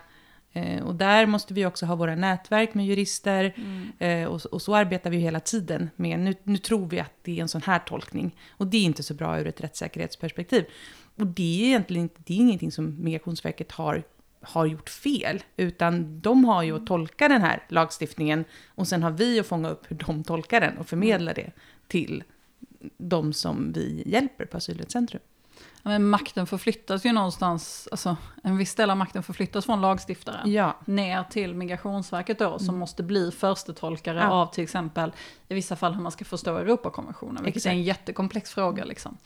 Eh, 0.53 0.83
och 0.83 0.95
där 0.95 1.25
måste 1.25 1.53
vi 1.53 1.65
också 1.65 1.85
ha 1.85 1.95
våra 1.95 2.15
nätverk 2.15 2.73
med 2.73 2.85
jurister. 2.85 3.53
Eh, 3.99 4.23
och, 4.23 4.45
och 4.45 4.61
så 4.61 4.75
arbetar 4.75 5.09
vi 5.09 5.17
hela 5.17 5.39
tiden 5.39 5.89
med, 5.95 6.19
nu, 6.19 6.33
nu 6.43 6.57
tror 6.57 6.87
vi 6.87 6.99
att 6.99 7.13
det 7.21 7.37
är 7.37 7.41
en 7.41 7.47
sån 7.47 7.61
här 7.61 7.79
tolkning. 7.79 8.35
Och 8.49 8.67
det 8.67 8.77
är 8.77 8.83
inte 8.83 9.03
så 9.03 9.13
bra 9.13 9.39
ur 9.39 9.47
ett 9.47 9.61
rättssäkerhetsperspektiv. 9.61 10.65
Och 11.15 11.27
det 11.27 11.63
är 11.63 11.67
egentligen 11.67 12.09
det 12.17 12.33
är 12.33 12.37
ingenting 12.37 12.71
som 12.71 13.03
Migrationsverket 13.03 13.71
har, 13.71 14.03
har 14.41 14.65
gjort 14.65 14.89
fel. 14.89 15.43
Utan 15.57 16.19
de 16.19 16.45
har 16.45 16.63
ju 16.63 16.75
att 16.75 16.87
tolka 16.87 17.27
den 17.27 17.41
här 17.41 17.63
lagstiftningen. 17.69 18.45
Och 18.67 18.87
sen 18.87 19.03
har 19.03 19.11
vi 19.11 19.39
att 19.39 19.47
fånga 19.47 19.69
upp 19.69 19.91
hur 19.91 19.95
de 19.95 20.23
tolkar 20.23 20.61
den 20.61 20.77
och 20.77 20.87
förmedla 20.87 21.33
det 21.33 21.51
till 21.87 22.23
de 22.97 23.33
som 23.33 23.71
vi 23.73 24.03
hjälper 24.05 24.45
på 24.45 24.57
Asylrättscentrum. 24.57 25.21
Men 25.87 26.09
makten 26.09 26.47
förflyttas 26.47 27.05
ju 27.05 27.11
någonstans, 27.11 27.87
alltså 27.91 28.17
en 28.43 28.57
viss 28.57 28.75
del 28.75 28.89
av 28.89 28.97
makten 28.97 29.23
förflyttas 29.23 29.65
från 29.65 29.81
lagstiftaren. 29.81 30.51
Ja, 30.51 30.75
ner 30.85 31.23
till 31.23 31.53
Migrationsverket 31.55 32.39
då, 32.39 32.59
som 32.59 32.77
måste 32.77 33.03
bli 33.03 33.31
förstetolkare 33.31 34.19
Ja. 34.19 34.29
av 34.29 34.45
till 34.53 34.63
exempel 34.63 35.11
i 35.47 35.53
vissa 35.55 35.75
fall 35.75 35.93
hur 35.93 36.01
man 36.01 36.11
ska 36.11 36.25
förstå 36.25 36.57
Europakonventionen, 36.57 37.43
vilket 37.43 37.65
är 37.65 37.69
en 37.69 37.79
Exakt. 37.79 37.87
jättekomplex 37.87 38.51
fråga 38.51 38.85
liksom. 38.85 39.17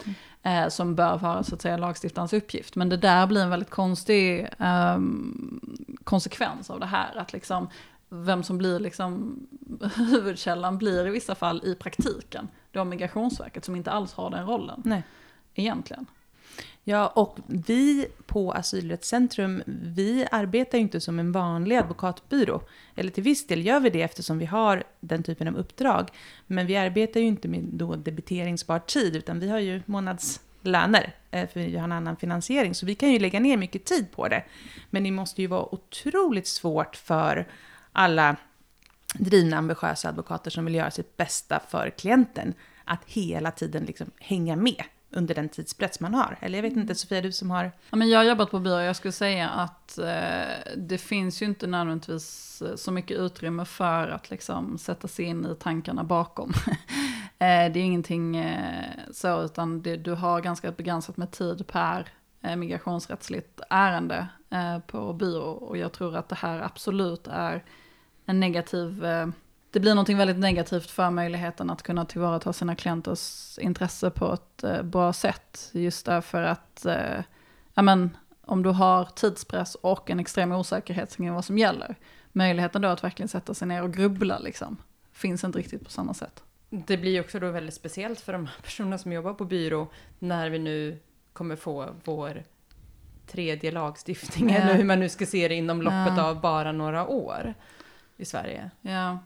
Eh, 0.42 0.68
som 0.68 0.96
bör 0.96 1.18
vara 1.18 1.44
så 1.44 1.56
att 1.56 1.62
säga 1.62 1.78
lagstiftarens 1.78 2.34
uppgift. 2.34 2.76
Men 2.76 2.90
det 2.90 2.98
där 2.98 3.28
blir 3.28 3.42
en 3.42 3.50
väldigt 3.50 3.70
konstig 3.70 4.48
ehm, 4.60 5.60
konsekvens 6.04 6.70
av 6.70 6.80
det 6.80 6.86
här, 6.86 7.16
att 7.18 7.34
liksom 7.34 7.68
vem 8.10 8.44
som 8.44 8.58
blir 8.58 8.80
liksom 8.80 9.40
huvudkällan 9.96 10.78
blir 10.78 11.08
i 11.08 11.10
vissa 11.10 11.36
fall 11.36 11.62
i 11.66 11.76
praktiken 11.76 12.48
då 12.72 12.84
Migrationsverket 12.84 13.66
som 13.66 13.76
inte 13.76 13.92
alls 13.92 14.14
har 14.14 14.30
den 14.30 14.46
rollen 14.46 14.82
nej. 14.86 15.04
egentligen. 15.54 16.06
Ja, 16.84 17.08
och 17.08 17.38
vi 17.48 18.08
på 18.26 18.52
Asylrättscentrum, 18.52 19.64
vi 19.66 20.28
arbetar 20.32 20.78
ju 20.78 20.82
inte 20.82 21.02
som 21.02 21.20
en 21.20 21.32
vanlig 21.32 21.76
advokatbyrå. 21.76 22.62
Eller 22.96 23.12
till 23.12 23.24
viss 23.24 23.48
del 23.48 23.66
gör 23.66 23.80
vi 23.80 23.90
det 23.90 24.02
eftersom 24.02 24.38
vi 24.38 24.46
har 24.46 24.84
den 25.00 25.24
typen 25.24 25.48
av 25.48 25.58
uppdrag. 25.58 26.10
Men 26.48 26.68
vi 26.68 26.78
arbetar 26.78 27.20
ju 27.20 27.26
inte 27.26 27.48
med 27.48 27.64
då 27.64 27.96
debiteringsbar 27.96 28.80
tid, 28.80 29.16
utan 29.16 29.40
vi 29.40 29.50
har 29.50 29.60
ju 29.60 29.82
månadslöner, 29.86 31.16
eh, 31.32 31.50
för 31.50 31.60
vi 31.60 31.78
har 31.78 31.84
en 31.84 31.92
annan 31.92 32.18
finansiering. 32.18 32.76
Så 32.76 32.86
vi 32.86 32.96
kan 32.96 33.12
ju 33.12 33.20
lägga 33.20 33.40
ner 33.40 33.58
mycket 33.58 33.86
tid 33.86 34.12
på 34.12 34.28
det. 34.28 34.44
Men 34.90 35.04
det 35.04 35.12
måste 35.12 35.42
ju 35.42 35.48
vara 35.48 35.76
otroligt 35.76 36.48
svårt 36.48 36.96
för 36.96 37.48
alla 37.92 38.36
drivna, 39.14 39.58
ambitiösa 39.58 40.10
advokater 40.10 40.52
som 40.52 40.66
vill 40.66 40.76
göra 40.76 40.92
sitt 40.92 41.18
bästa 41.18 41.60
för 41.70 41.90
klienten, 41.90 42.54
att 42.86 43.02
hela 43.06 43.52
tiden 43.52 43.84
liksom 43.86 44.12
hänga 44.20 44.56
med 44.56 44.84
under 45.12 45.36
den 45.36 45.50
tidspress 45.50 46.00
man 46.00 46.14
har. 46.14 46.38
Eller 46.42 46.58
jag 46.58 46.64
vet 46.64 46.78
inte, 46.78 46.96
Sofia, 46.96 47.22
du 47.22 47.32
som 47.32 47.52
har... 47.52 47.72
Ja, 47.90 47.98
men 47.98 48.10
jag 48.10 48.20
har 48.20 48.24
jobbat 48.24 48.52
på 48.52 48.60
byrå, 48.60 48.80
jag 48.80 48.96
skulle 48.96 49.12
säga 49.12 49.50
att 49.50 49.98
eh, 49.98 50.74
det 50.78 50.98
finns 50.98 51.42
ju 51.42 51.46
inte 51.46 51.68
nödvändigtvis 51.68 52.62
eh, 52.62 52.76
så 52.76 52.92
mycket 52.92 53.18
utrymme 53.18 53.66
för 53.66 54.08
att 54.08 54.30
liksom 54.30 54.78
sätta 54.78 55.08
sig 55.08 55.26
in 55.26 55.46
i 55.46 55.56
tankarna 55.56 56.04
bakom. 56.04 56.50
eh, 57.40 57.72
det 57.72 57.80
är 57.80 57.84
ingenting 57.84 58.36
eh, 58.36 58.86
så, 59.12 59.42
utan 59.42 59.82
det, 59.82 59.98
du 59.98 60.12
har 60.12 60.42
ganska 60.42 60.72
begränsat 60.72 61.18
med 61.18 61.32
tid 61.32 61.68
per 61.68 62.08
eh, 62.42 62.56
migrationsrättsligt 62.56 63.62
ärende 63.70 64.28
eh, 64.50 64.80
på 64.80 65.14
byrå. 65.14 65.52
Och 65.52 65.78
jag 65.78 65.92
tror 65.92 66.16
att 66.16 66.30
det 66.30 66.36
här 66.36 66.62
absolut 66.62 67.28
är 67.28 67.64
en 68.26 68.40
negativ... 68.40 69.06
Det 69.72 69.80
blir 69.80 69.96
någonting 69.96 70.18
väldigt 70.18 70.38
negativt 70.40 70.92
för 70.92 71.10
möjligheten 71.10 71.70
att 71.70 71.82
kunna 71.84 72.06
tillvarata 72.06 72.54
sina 72.54 72.76
klienters 72.76 73.58
intresse 73.60 74.10
på 74.10 74.34
ett 74.34 74.64
eh, 74.64 74.82
bra 74.82 75.14
sätt. 75.14 75.70
Just 75.74 76.06
därför 76.06 76.44
att 76.44 76.86
eh, 76.86 77.22
ja, 77.74 77.82
men, 77.82 78.18
om 78.46 78.64
du 78.64 78.70
har 78.70 79.06
tidspress 79.06 79.76
och 79.76 80.10
en 80.10 80.20
extrem 80.20 80.52
osäkerhet 80.52 81.16
kring 81.18 81.34
vad 81.34 81.46
som 81.46 81.58
gäller, 81.58 81.96
möjligheten 82.32 82.82
då 82.82 82.88
att 82.88 83.04
verkligen 83.04 83.30
sätta 83.30 83.54
sig 83.54 83.68
ner 83.68 83.84
och 83.84 83.94
grubbla 83.94 84.40
liksom, 84.40 84.78
finns 85.12 85.44
inte 85.44 85.60
riktigt 85.60 85.84
på 85.86 85.92
samma 85.92 86.14
sätt. 86.14 86.44
Det 86.70 86.98
blir 86.98 87.22
också 87.22 87.40
då 87.40 87.52
väldigt 87.52 87.76
speciellt 87.76 88.20
för 88.20 88.34
de 88.34 88.46
här 88.46 88.56
personerna 88.64 88.98
som 88.98 89.12
jobbar 89.12 89.34
på 89.34 89.46
byrå 89.46 89.88
när 90.20 90.50
vi 90.50 90.60
nu 90.60 91.00
kommer 91.34 91.56
få 91.56 91.90
vår 92.04 92.44
tredje 93.28 93.72
lagstiftning, 93.72 94.50
Ja. 94.50 94.56
eller 94.56 94.74
hur 94.74 94.84
man 94.84 95.00
nu 95.00 95.10
ska 95.10 95.26
se 95.26 95.48
det 95.48 95.56
inom 95.56 95.82
loppet 95.82 96.14
Ja. 96.18 96.24
av 96.30 96.42
bara 96.42 96.72
några 96.72 97.08
år 97.08 97.54
i 98.18 98.26
Sverige. 98.26 98.72
Ja. 98.82 99.20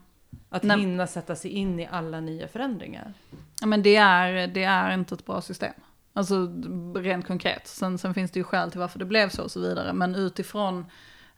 Att 0.50 0.62
Nej. 0.62 0.78
hinna 0.78 1.06
sätta 1.06 1.36
sig 1.36 1.50
in 1.50 1.80
i 1.80 1.88
alla 1.90 2.20
nya 2.20 2.48
förändringar. 2.48 3.14
Ja, 3.60 3.66
men 3.66 3.82
det 3.82 3.96
är, 3.96 4.46
det 4.46 4.64
är 4.64 4.94
inte 4.94 5.14
ett 5.14 5.26
bra 5.26 5.40
system. 5.40 5.72
Alltså 6.12 6.48
rent 6.94 7.26
konkret. 7.26 7.66
Sen, 7.66 7.98
sen 7.98 8.14
finns 8.14 8.30
det 8.30 8.40
ju 8.40 8.44
skäl 8.44 8.70
till 8.70 8.80
varför 8.80 8.98
det 8.98 9.04
blev 9.04 9.28
så 9.28 9.42
och 9.42 9.50
så 9.50 9.60
vidare. 9.60 9.92
Men 9.92 10.14
utifrån, 10.14 10.86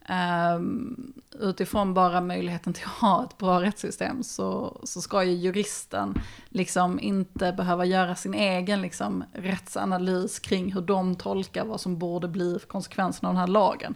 ehm, 0.05 1.13
utifrån 1.39 1.93
bara 1.93 2.21
möjligheten 2.21 2.73
till 2.73 2.85
att 2.85 2.91
ha 2.91 3.23
ett 3.23 3.37
bra 3.37 3.61
rättssystem 3.61 4.23
så, 4.23 4.79
så 4.83 5.01
ska 5.01 5.23
ju 5.23 5.31
juristen 5.31 6.13
liksom 6.49 6.99
inte 6.99 7.51
behöva 7.53 7.85
göra 7.85 8.15
sin 8.15 8.33
egen 8.33 8.81
liksom, 8.81 9.23
rättsanalys 9.33 10.39
kring 10.39 10.73
hur 10.73 10.81
de 10.81 11.15
tolkar 11.15 11.65
vad 11.65 11.81
som 11.81 11.97
borde 11.97 12.27
bli 12.27 12.59
konsekvenserna 12.67 13.29
av 13.29 13.35
den 13.35 13.39
här 13.39 13.47
lagen. 13.47 13.95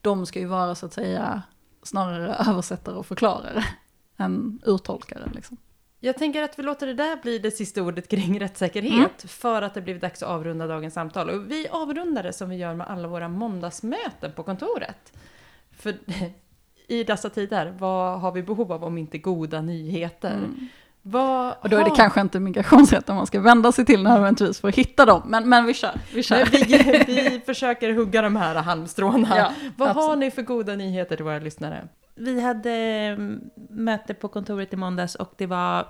De 0.00 0.26
ska 0.26 0.38
ju 0.38 0.46
vara 0.46 0.74
så 0.74 0.86
att 0.86 0.92
säga 0.92 1.42
snarare 1.82 2.34
översättare 2.34 2.94
och 2.94 3.06
förklarare 3.06 3.64
än 4.22 4.60
urtolkare. 4.66 5.30
Liksom. 5.34 5.56
Jag 6.00 6.18
tänker 6.18 6.42
att 6.42 6.58
vi 6.58 6.62
låter 6.62 6.86
det 6.86 6.94
där 6.94 7.16
bli 7.22 7.38
det 7.38 7.50
sista 7.50 7.82
ordet 7.82 8.08
kring 8.08 8.40
rättssäkerhet 8.40 8.94
Mm. 8.94 9.10
för 9.28 9.62
att 9.62 9.74
det 9.74 9.80
blivit 9.80 10.02
dags 10.02 10.22
att 10.22 10.28
avrunda 10.28 10.66
dagens 10.66 10.94
samtal. 10.94 11.30
Och 11.30 11.50
vi 11.50 11.68
avrundar 11.70 12.22
det 12.22 12.32
som 12.32 12.48
vi 12.50 12.56
gör 12.56 12.74
med 12.74 12.86
alla 12.90 13.08
våra 13.08 13.28
måndagsmöten 13.28 14.32
på 14.36 14.42
kontoret. 14.42 15.12
För 15.78 15.94
i 16.88 17.04
dessa 17.04 17.30
tider, 17.30 17.74
vad 17.78 18.20
har 18.20 18.32
vi 18.32 18.42
behov 18.42 18.72
av 18.72 18.84
om 18.84 18.98
inte 18.98 19.18
goda 19.18 19.60
nyheter? 19.60 20.34
Mm. 20.34 20.68
Vad 21.04 21.54
Och 21.60 21.68
då 21.68 21.76
är 21.76 21.84
det 21.84 21.88
har- 21.90 21.96
kanske 21.96 22.20
inte 22.20 22.40
migrationsrätten 22.40 23.16
man 23.16 23.26
ska 23.26 23.40
vända 23.40 23.72
sig 23.72 23.84
till 23.84 24.02
nödvändigtvis 24.02 24.60
för 24.60 24.68
att 24.68 24.74
hitta 24.74 25.04
dem. 25.06 25.22
Men, 25.26 25.48
men 25.48 25.64
vi 25.66 25.74
kör, 25.74 26.00
vi 26.14 26.22
kör. 26.22 26.44
Vi, 27.06 27.28
vi 27.30 27.40
försöker 27.46 27.92
hugga 27.92 28.22
de 28.22 28.36
här 28.36 28.54
halmstråna. 28.54 29.28
Ja, 29.36 29.52
vad 29.76 29.88
har 29.88 30.02
absolut. 30.02 30.18
ni 30.18 30.30
för 30.30 30.42
goda 30.42 30.74
nyheter 30.76 31.16
till 31.16 31.24
våra 31.24 31.38
lyssnare? 31.38 31.88
Vi 32.22 32.40
hade 32.40 32.70
mm, 32.70 33.50
möte 33.70 34.14
på 34.14 34.28
kontoret 34.28 34.72
i 34.72 34.76
måndags 34.76 35.14
och 35.14 35.34
det 35.36 35.46
var 35.46 35.86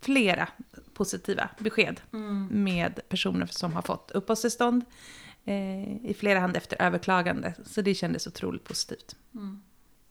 flera 0.00 0.48
positiva 0.94 1.48
besked 1.58 2.00
Mm. 2.12 2.48
med 2.50 3.00
personer 3.08 3.46
som 3.46 3.72
har 3.72 3.82
fått 3.82 4.10
uppehållstillstånd. 4.10 4.84
Eh, 5.44 6.06
I 6.06 6.16
flera 6.18 6.40
hand 6.40 6.56
efter 6.56 6.82
överklagande. 6.82 7.54
Så 7.64 7.80
det 7.80 7.94
kändes 7.94 8.26
otroligt 8.26 8.64
positivt. 8.64 9.16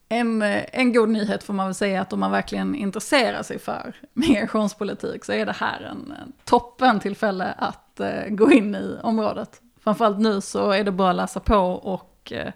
En, 0.08 0.42
eh, 0.42 0.64
en 0.72 0.92
god 0.92 1.08
nyhet 1.08 1.42
får 1.42 1.54
man 1.54 1.66
väl 1.66 1.74
säga 1.74 2.00
att 2.00 2.12
om 2.12 2.20
man 2.20 2.30
verkligen 2.30 2.74
intresserar 2.74 3.42
sig 3.42 3.58
för 3.58 3.94
migrationspolitik 4.12 5.24
så 5.24 5.32
är 5.32 5.46
det 5.46 5.52
här 5.52 5.80
en, 5.80 6.14
en 6.22 6.32
toppen 6.44 7.00
tillfälle 7.00 7.52
att 7.52 8.00
eh, 8.00 8.28
gå 8.28 8.52
in 8.52 8.74
i 8.74 8.98
området. 9.02 9.60
Framförallt 9.80 10.18
nu 10.18 10.40
så 10.40 10.70
är 10.70 10.84
det 10.84 10.92
bara 10.92 11.10
att 11.10 11.16
läsa 11.16 11.40
på 11.40 11.56
och 11.72 12.32
eh, 12.32 12.52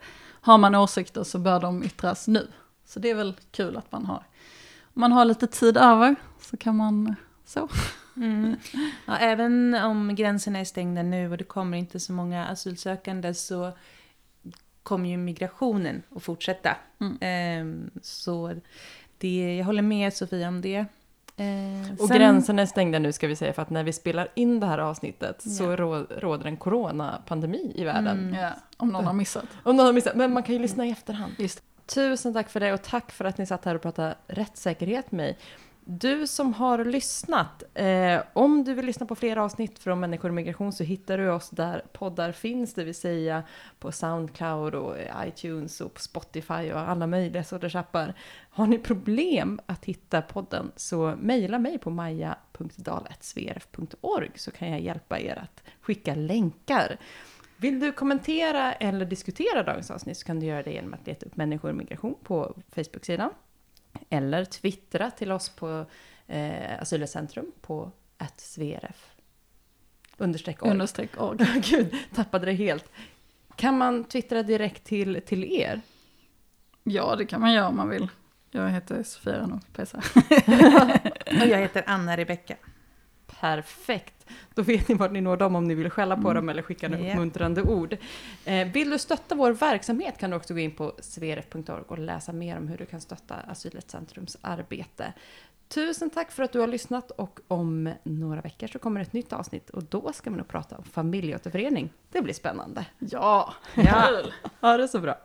har 0.49 0.59
man 0.59 0.75
åsikter 0.75 1.25
så 1.25 1.39
bör 1.39 1.61
de 1.61 1.85
yttras 1.85 2.29
nu. 2.29 2.49
Så 2.85 3.01
det 3.01 3.11
är 3.11 3.15
väl 3.15 3.35
kul 3.51 3.77
att 3.77 3.93
man 3.93 4.07
har. 4.07 4.25
Om 4.81 5.01
man 5.01 5.13
har 5.13 5.25
lite 5.25 5.47
tid 5.47 5.77
över 5.77 6.17
så 6.41 6.57
kan 6.57 6.77
man 6.77 7.15
så. 7.45 7.69
Mm. 8.17 8.57
Ja, 9.07 9.17
även 9.17 9.75
om 9.75 10.15
gränserna 10.15 10.59
är 10.59 10.65
stängda 10.65 11.03
nu 11.03 11.31
och 11.31 11.39
det 11.39 11.45
kommer 11.45 11.79
inte 11.79 12.01
så 12.01 12.13
många 12.13 12.47
asylsökande 12.47 13.35
så 13.35 13.73
kommer 14.83 15.09
ju 15.09 15.17
migrationen 15.17 16.03
att 16.17 16.23
fortsätta. 16.23 16.77
Mm. 17.01 17.19
Ehm, 17.21 17.91
så 18.03 18.55
det, 19.19 19.57
jag 19.57 19.65
håller 19.65 19.83
med 19.83 20.15
Sofia 20.15 20.49
om 20.49 20.61
det. 20.61 20.85
Eh, 21.39 21.93
Och 21.99 22.09
sen- 22.09 22.17
gränserna 22.19 22.63
är 22.63 22.67
stängda 22.67 22.99
nu 22.99 23.13
ska 23.13 23.27
vi 23.27 23.37
säga 23.37 23.53
för 23.53 23.63
att 23.63 23.71
när 23.71 23.85
vi 23.85 23.93
spelar 23.93 24.29
in 24.35 24.61
det 24.61 24.67
här 24.67 24.79
avsnittet 24.79 25.43
så 25.43 25.65
Ja. 25.65 25.77
rå, 25.77 25.95
råder 26.19 26.47
en 26.47 26.57
coronapandemi 26.57 27.73
i 27.75 27.85
världen. 27.85 28.19
Mm. 28.19 28.35
Ja, 28.35 28.51
om 28.77 28.89
någon 28.89 29.05
har 29.07 29.13
missat. 29.13 29.45
Om 29.63 29.77
någon 29.77 29.87
har 29.87 29.93
missat, 29.93 30.15
men 30.17 30.33
man 30.33 30.43
kan 30.43 30.55
ju 30.55 30.61
lyssna 30.61 30.87
i 30.87 30.91
efterhand. 30.91 31.33
Just 31.39 31.63
Tusen 31.95 32.35
tack 32.35 32.51
för 32.51 32.61
det 32.61 32.73
och 32.73 32.83
tack 32.83 33.13
för 33.13 33.25
att 33.25 33.39
ni 33.39 33.47
satt 33.47 33.65
här 33.65 33.75
och 33.75 33.83
pratade 33.83 34.15
rättssäkerhet 34.27 35.13
med 35.13 35.17
mig. 35.27 35.39
Du 35.91 36.27
som 36.27 36.55
har 36.55 36.85
lyssnat, 36.85 37.63
eh, 37.75 38.21
om 38.33 38.65
du 38.65 38.75
vill 38.75 38.87
lyssna 38.87 39.07
på 39.07 39.15
fler 39.15 39.37
avsnitt 39.37 39.79
från 39.79 40.01
Människor 40.01 40.29
och 40.29 40.35
migration 40.35 40.73
så 40.73 40.85
hittar 40.85 41.19
du 41.19 41.31
oss 41.31 41.51
där 41.51 41.85
poddar 41.93 42.33
finns, 42.33 42.75
det 42.75 42.85
vill 42.85 42.95
säga 42.95 43.43
på 43.79 43.93
Soundcloud 43.93 44.75
och 44.75 44.97
iTunes 45.27 45.81
och 45.81 45.95
på 45.95 46.01
Spotify 46.01 46.73
och 46.73 46.81
alla 46.81 47.07
möjliga 47.07 47.45
sorters 47.45 47.77
appar. 47.77 48.15
Har 48.51 48.67
ni 48.67 48.79
problem 48.79 49.61
att 49.67 49.85
hitta 49.85 50.23
podden 50.23 50.73
så 50.77 51.15
mejla 51.21 51.59
mig 51.59 51.79
på 51.79 51.91
maja.dahl.svrf.org 51.91 54.31
så 54.35 54.51
kan 54.51 54.71
jag 54.71 54.81
hjälpa 54.81 55.21
er 55.21 55.39
att 55.43 55.63
skicka 55.81 56.15
länkar. 56.15 56.97
Vill 57.57 57.81
du 57.81 57.93
kommentera 57.93 58.73
eller 58.73 59.07
diskutera 59.07 59.63
dagens 59.63 59.91
avsnitt 59.91 60.19
så 60.19 60.27
kan 60.27 60.41
du 60.41 60.47
göra 60.47 60.63
det 60.63 60.73
genom 60.73 60.95
att 60.95 61.07
leta 61.07 61.27
upp 61.27 61.37
människor 61.37 61.69
och 61.69 61.77
migration 61.77 62.15
på 62.23 62.57
Facebook-sidan. 62.75 63.31
Eller 64.11 64.45
twittra 64.45 65.11
till 65.11 65.33
oss 65.33 65.49
på 65.49 65.87
eh, 66.27 66.83
Asylcentrum 66.83 67.53
på 67.61 67.93
svrf 68.37 69.19
understreck 70.19 70.63
org. 70.63 70.71
Understreck 70.71 71.21
org. 71.21 71.39
Gud, 71.65 71.95
tappade 72.15 72.47
det 72.47 72.53
helt. 72.53 72.93
Kan 73.57 73.79
man 73.79 74.05
twittra 74.05 74.43
direkt 74.43 74.85
till, 74.85 75.21
till 75.27 75.45
er? 75.45 75.81
Ja, 76.85 77.17
det 77.17 77.27
kan 77.27 77.41
man 77.41 77.53
göra 77.53 77.69
om 77.69 77.77
man 77.77 77.89
vill. 77.89 78.09
Jag 78.51 78.71
heter 78.71 79.03
Sofia 79.03 79.39
Rano 79.39 79.61
Pesa. 79.73 79.99
Och 81.27 81.47
jag 81.49 81.59
heter 81.59 81.85
Anna 81.87 82.17
Rebecka. 82.17 82.57
Perfekt. 83.41 84.27
Då 84.55 84.63
vet 84.63 84.89
ni 84.89 84.95
vart 84.95 85.13
ni 85.13 85.21
når 85.21 85.37
dem 85.37 85.57
om 85.57 85.65
ni 85.65 85.75
vill 85.75 85.91
skälla 85.91 86.15
på 86.17 86.21
Mm. 86.31 86.35
dem 86.35 86.49
eller 86.49 86.63
skicka 86.63 86.89
några 86.89 87.05
Ja. 87.05 87.11
uppmuntrande 87.13 87.63
ord. 87.63 87.97
Eh, 88.45 88.69
vill 88.69 88.91
du 88.91 88.99
stötta 88.99 89.35
vår 89.35 89.53
verksamhet 89.53 90.19
kan 90.19 90.31
du 90.31 90.37
också 90.37 90.55
gå 90.55 90.61
in 90.61 90.75
på 90.75 90.93
sveref.org 91.01 91.83
och 91.89 91.99
läsa 91.99 92.33
mer 92.33 92.57
om 92.59 92.69
hur 92.69 92.79
du 92.79 92.87
kan 92.87 93.01
stötta 93.01 93.35
Asylrättscentrums 93.35 94.37
arbete. 94.41 95.13
Tusen 95.69 96.11
tack 96.11 96.31
för 96.33 96.43
att 96.43 96.53
du 96.53 96.61
har 96.61 96.67
lyssnat 96.67 97.11
och 97.11 97.41
om 97.49 97.93
några 98.03 98.41
veckor 98.41 98.67
så 98.67 98.79
kommer 98.79 99.01
ett 99.01 99.13
nytt 99.13 99.33
avsnitt 99.33 99.71
och 99.71 99.83
då 99.85 100.13
ska 100.13 100.31
vi 100.31 100.37
nog 100.37 100.49
prata 100.49 100.77
om 100.77 100.85
familjeåterförening. 100.85 101.91
Det 102.13 102.23
blir 102.23 102.35
spännande. 102.35 102.87
Ja, 102.99 103.55
Ja. 103.75 104.05
kul! 104.09 104.33
Ha 104.61 104.77
det 104.77 104.89
så 104.89 104.99
bra. 105.01 105.19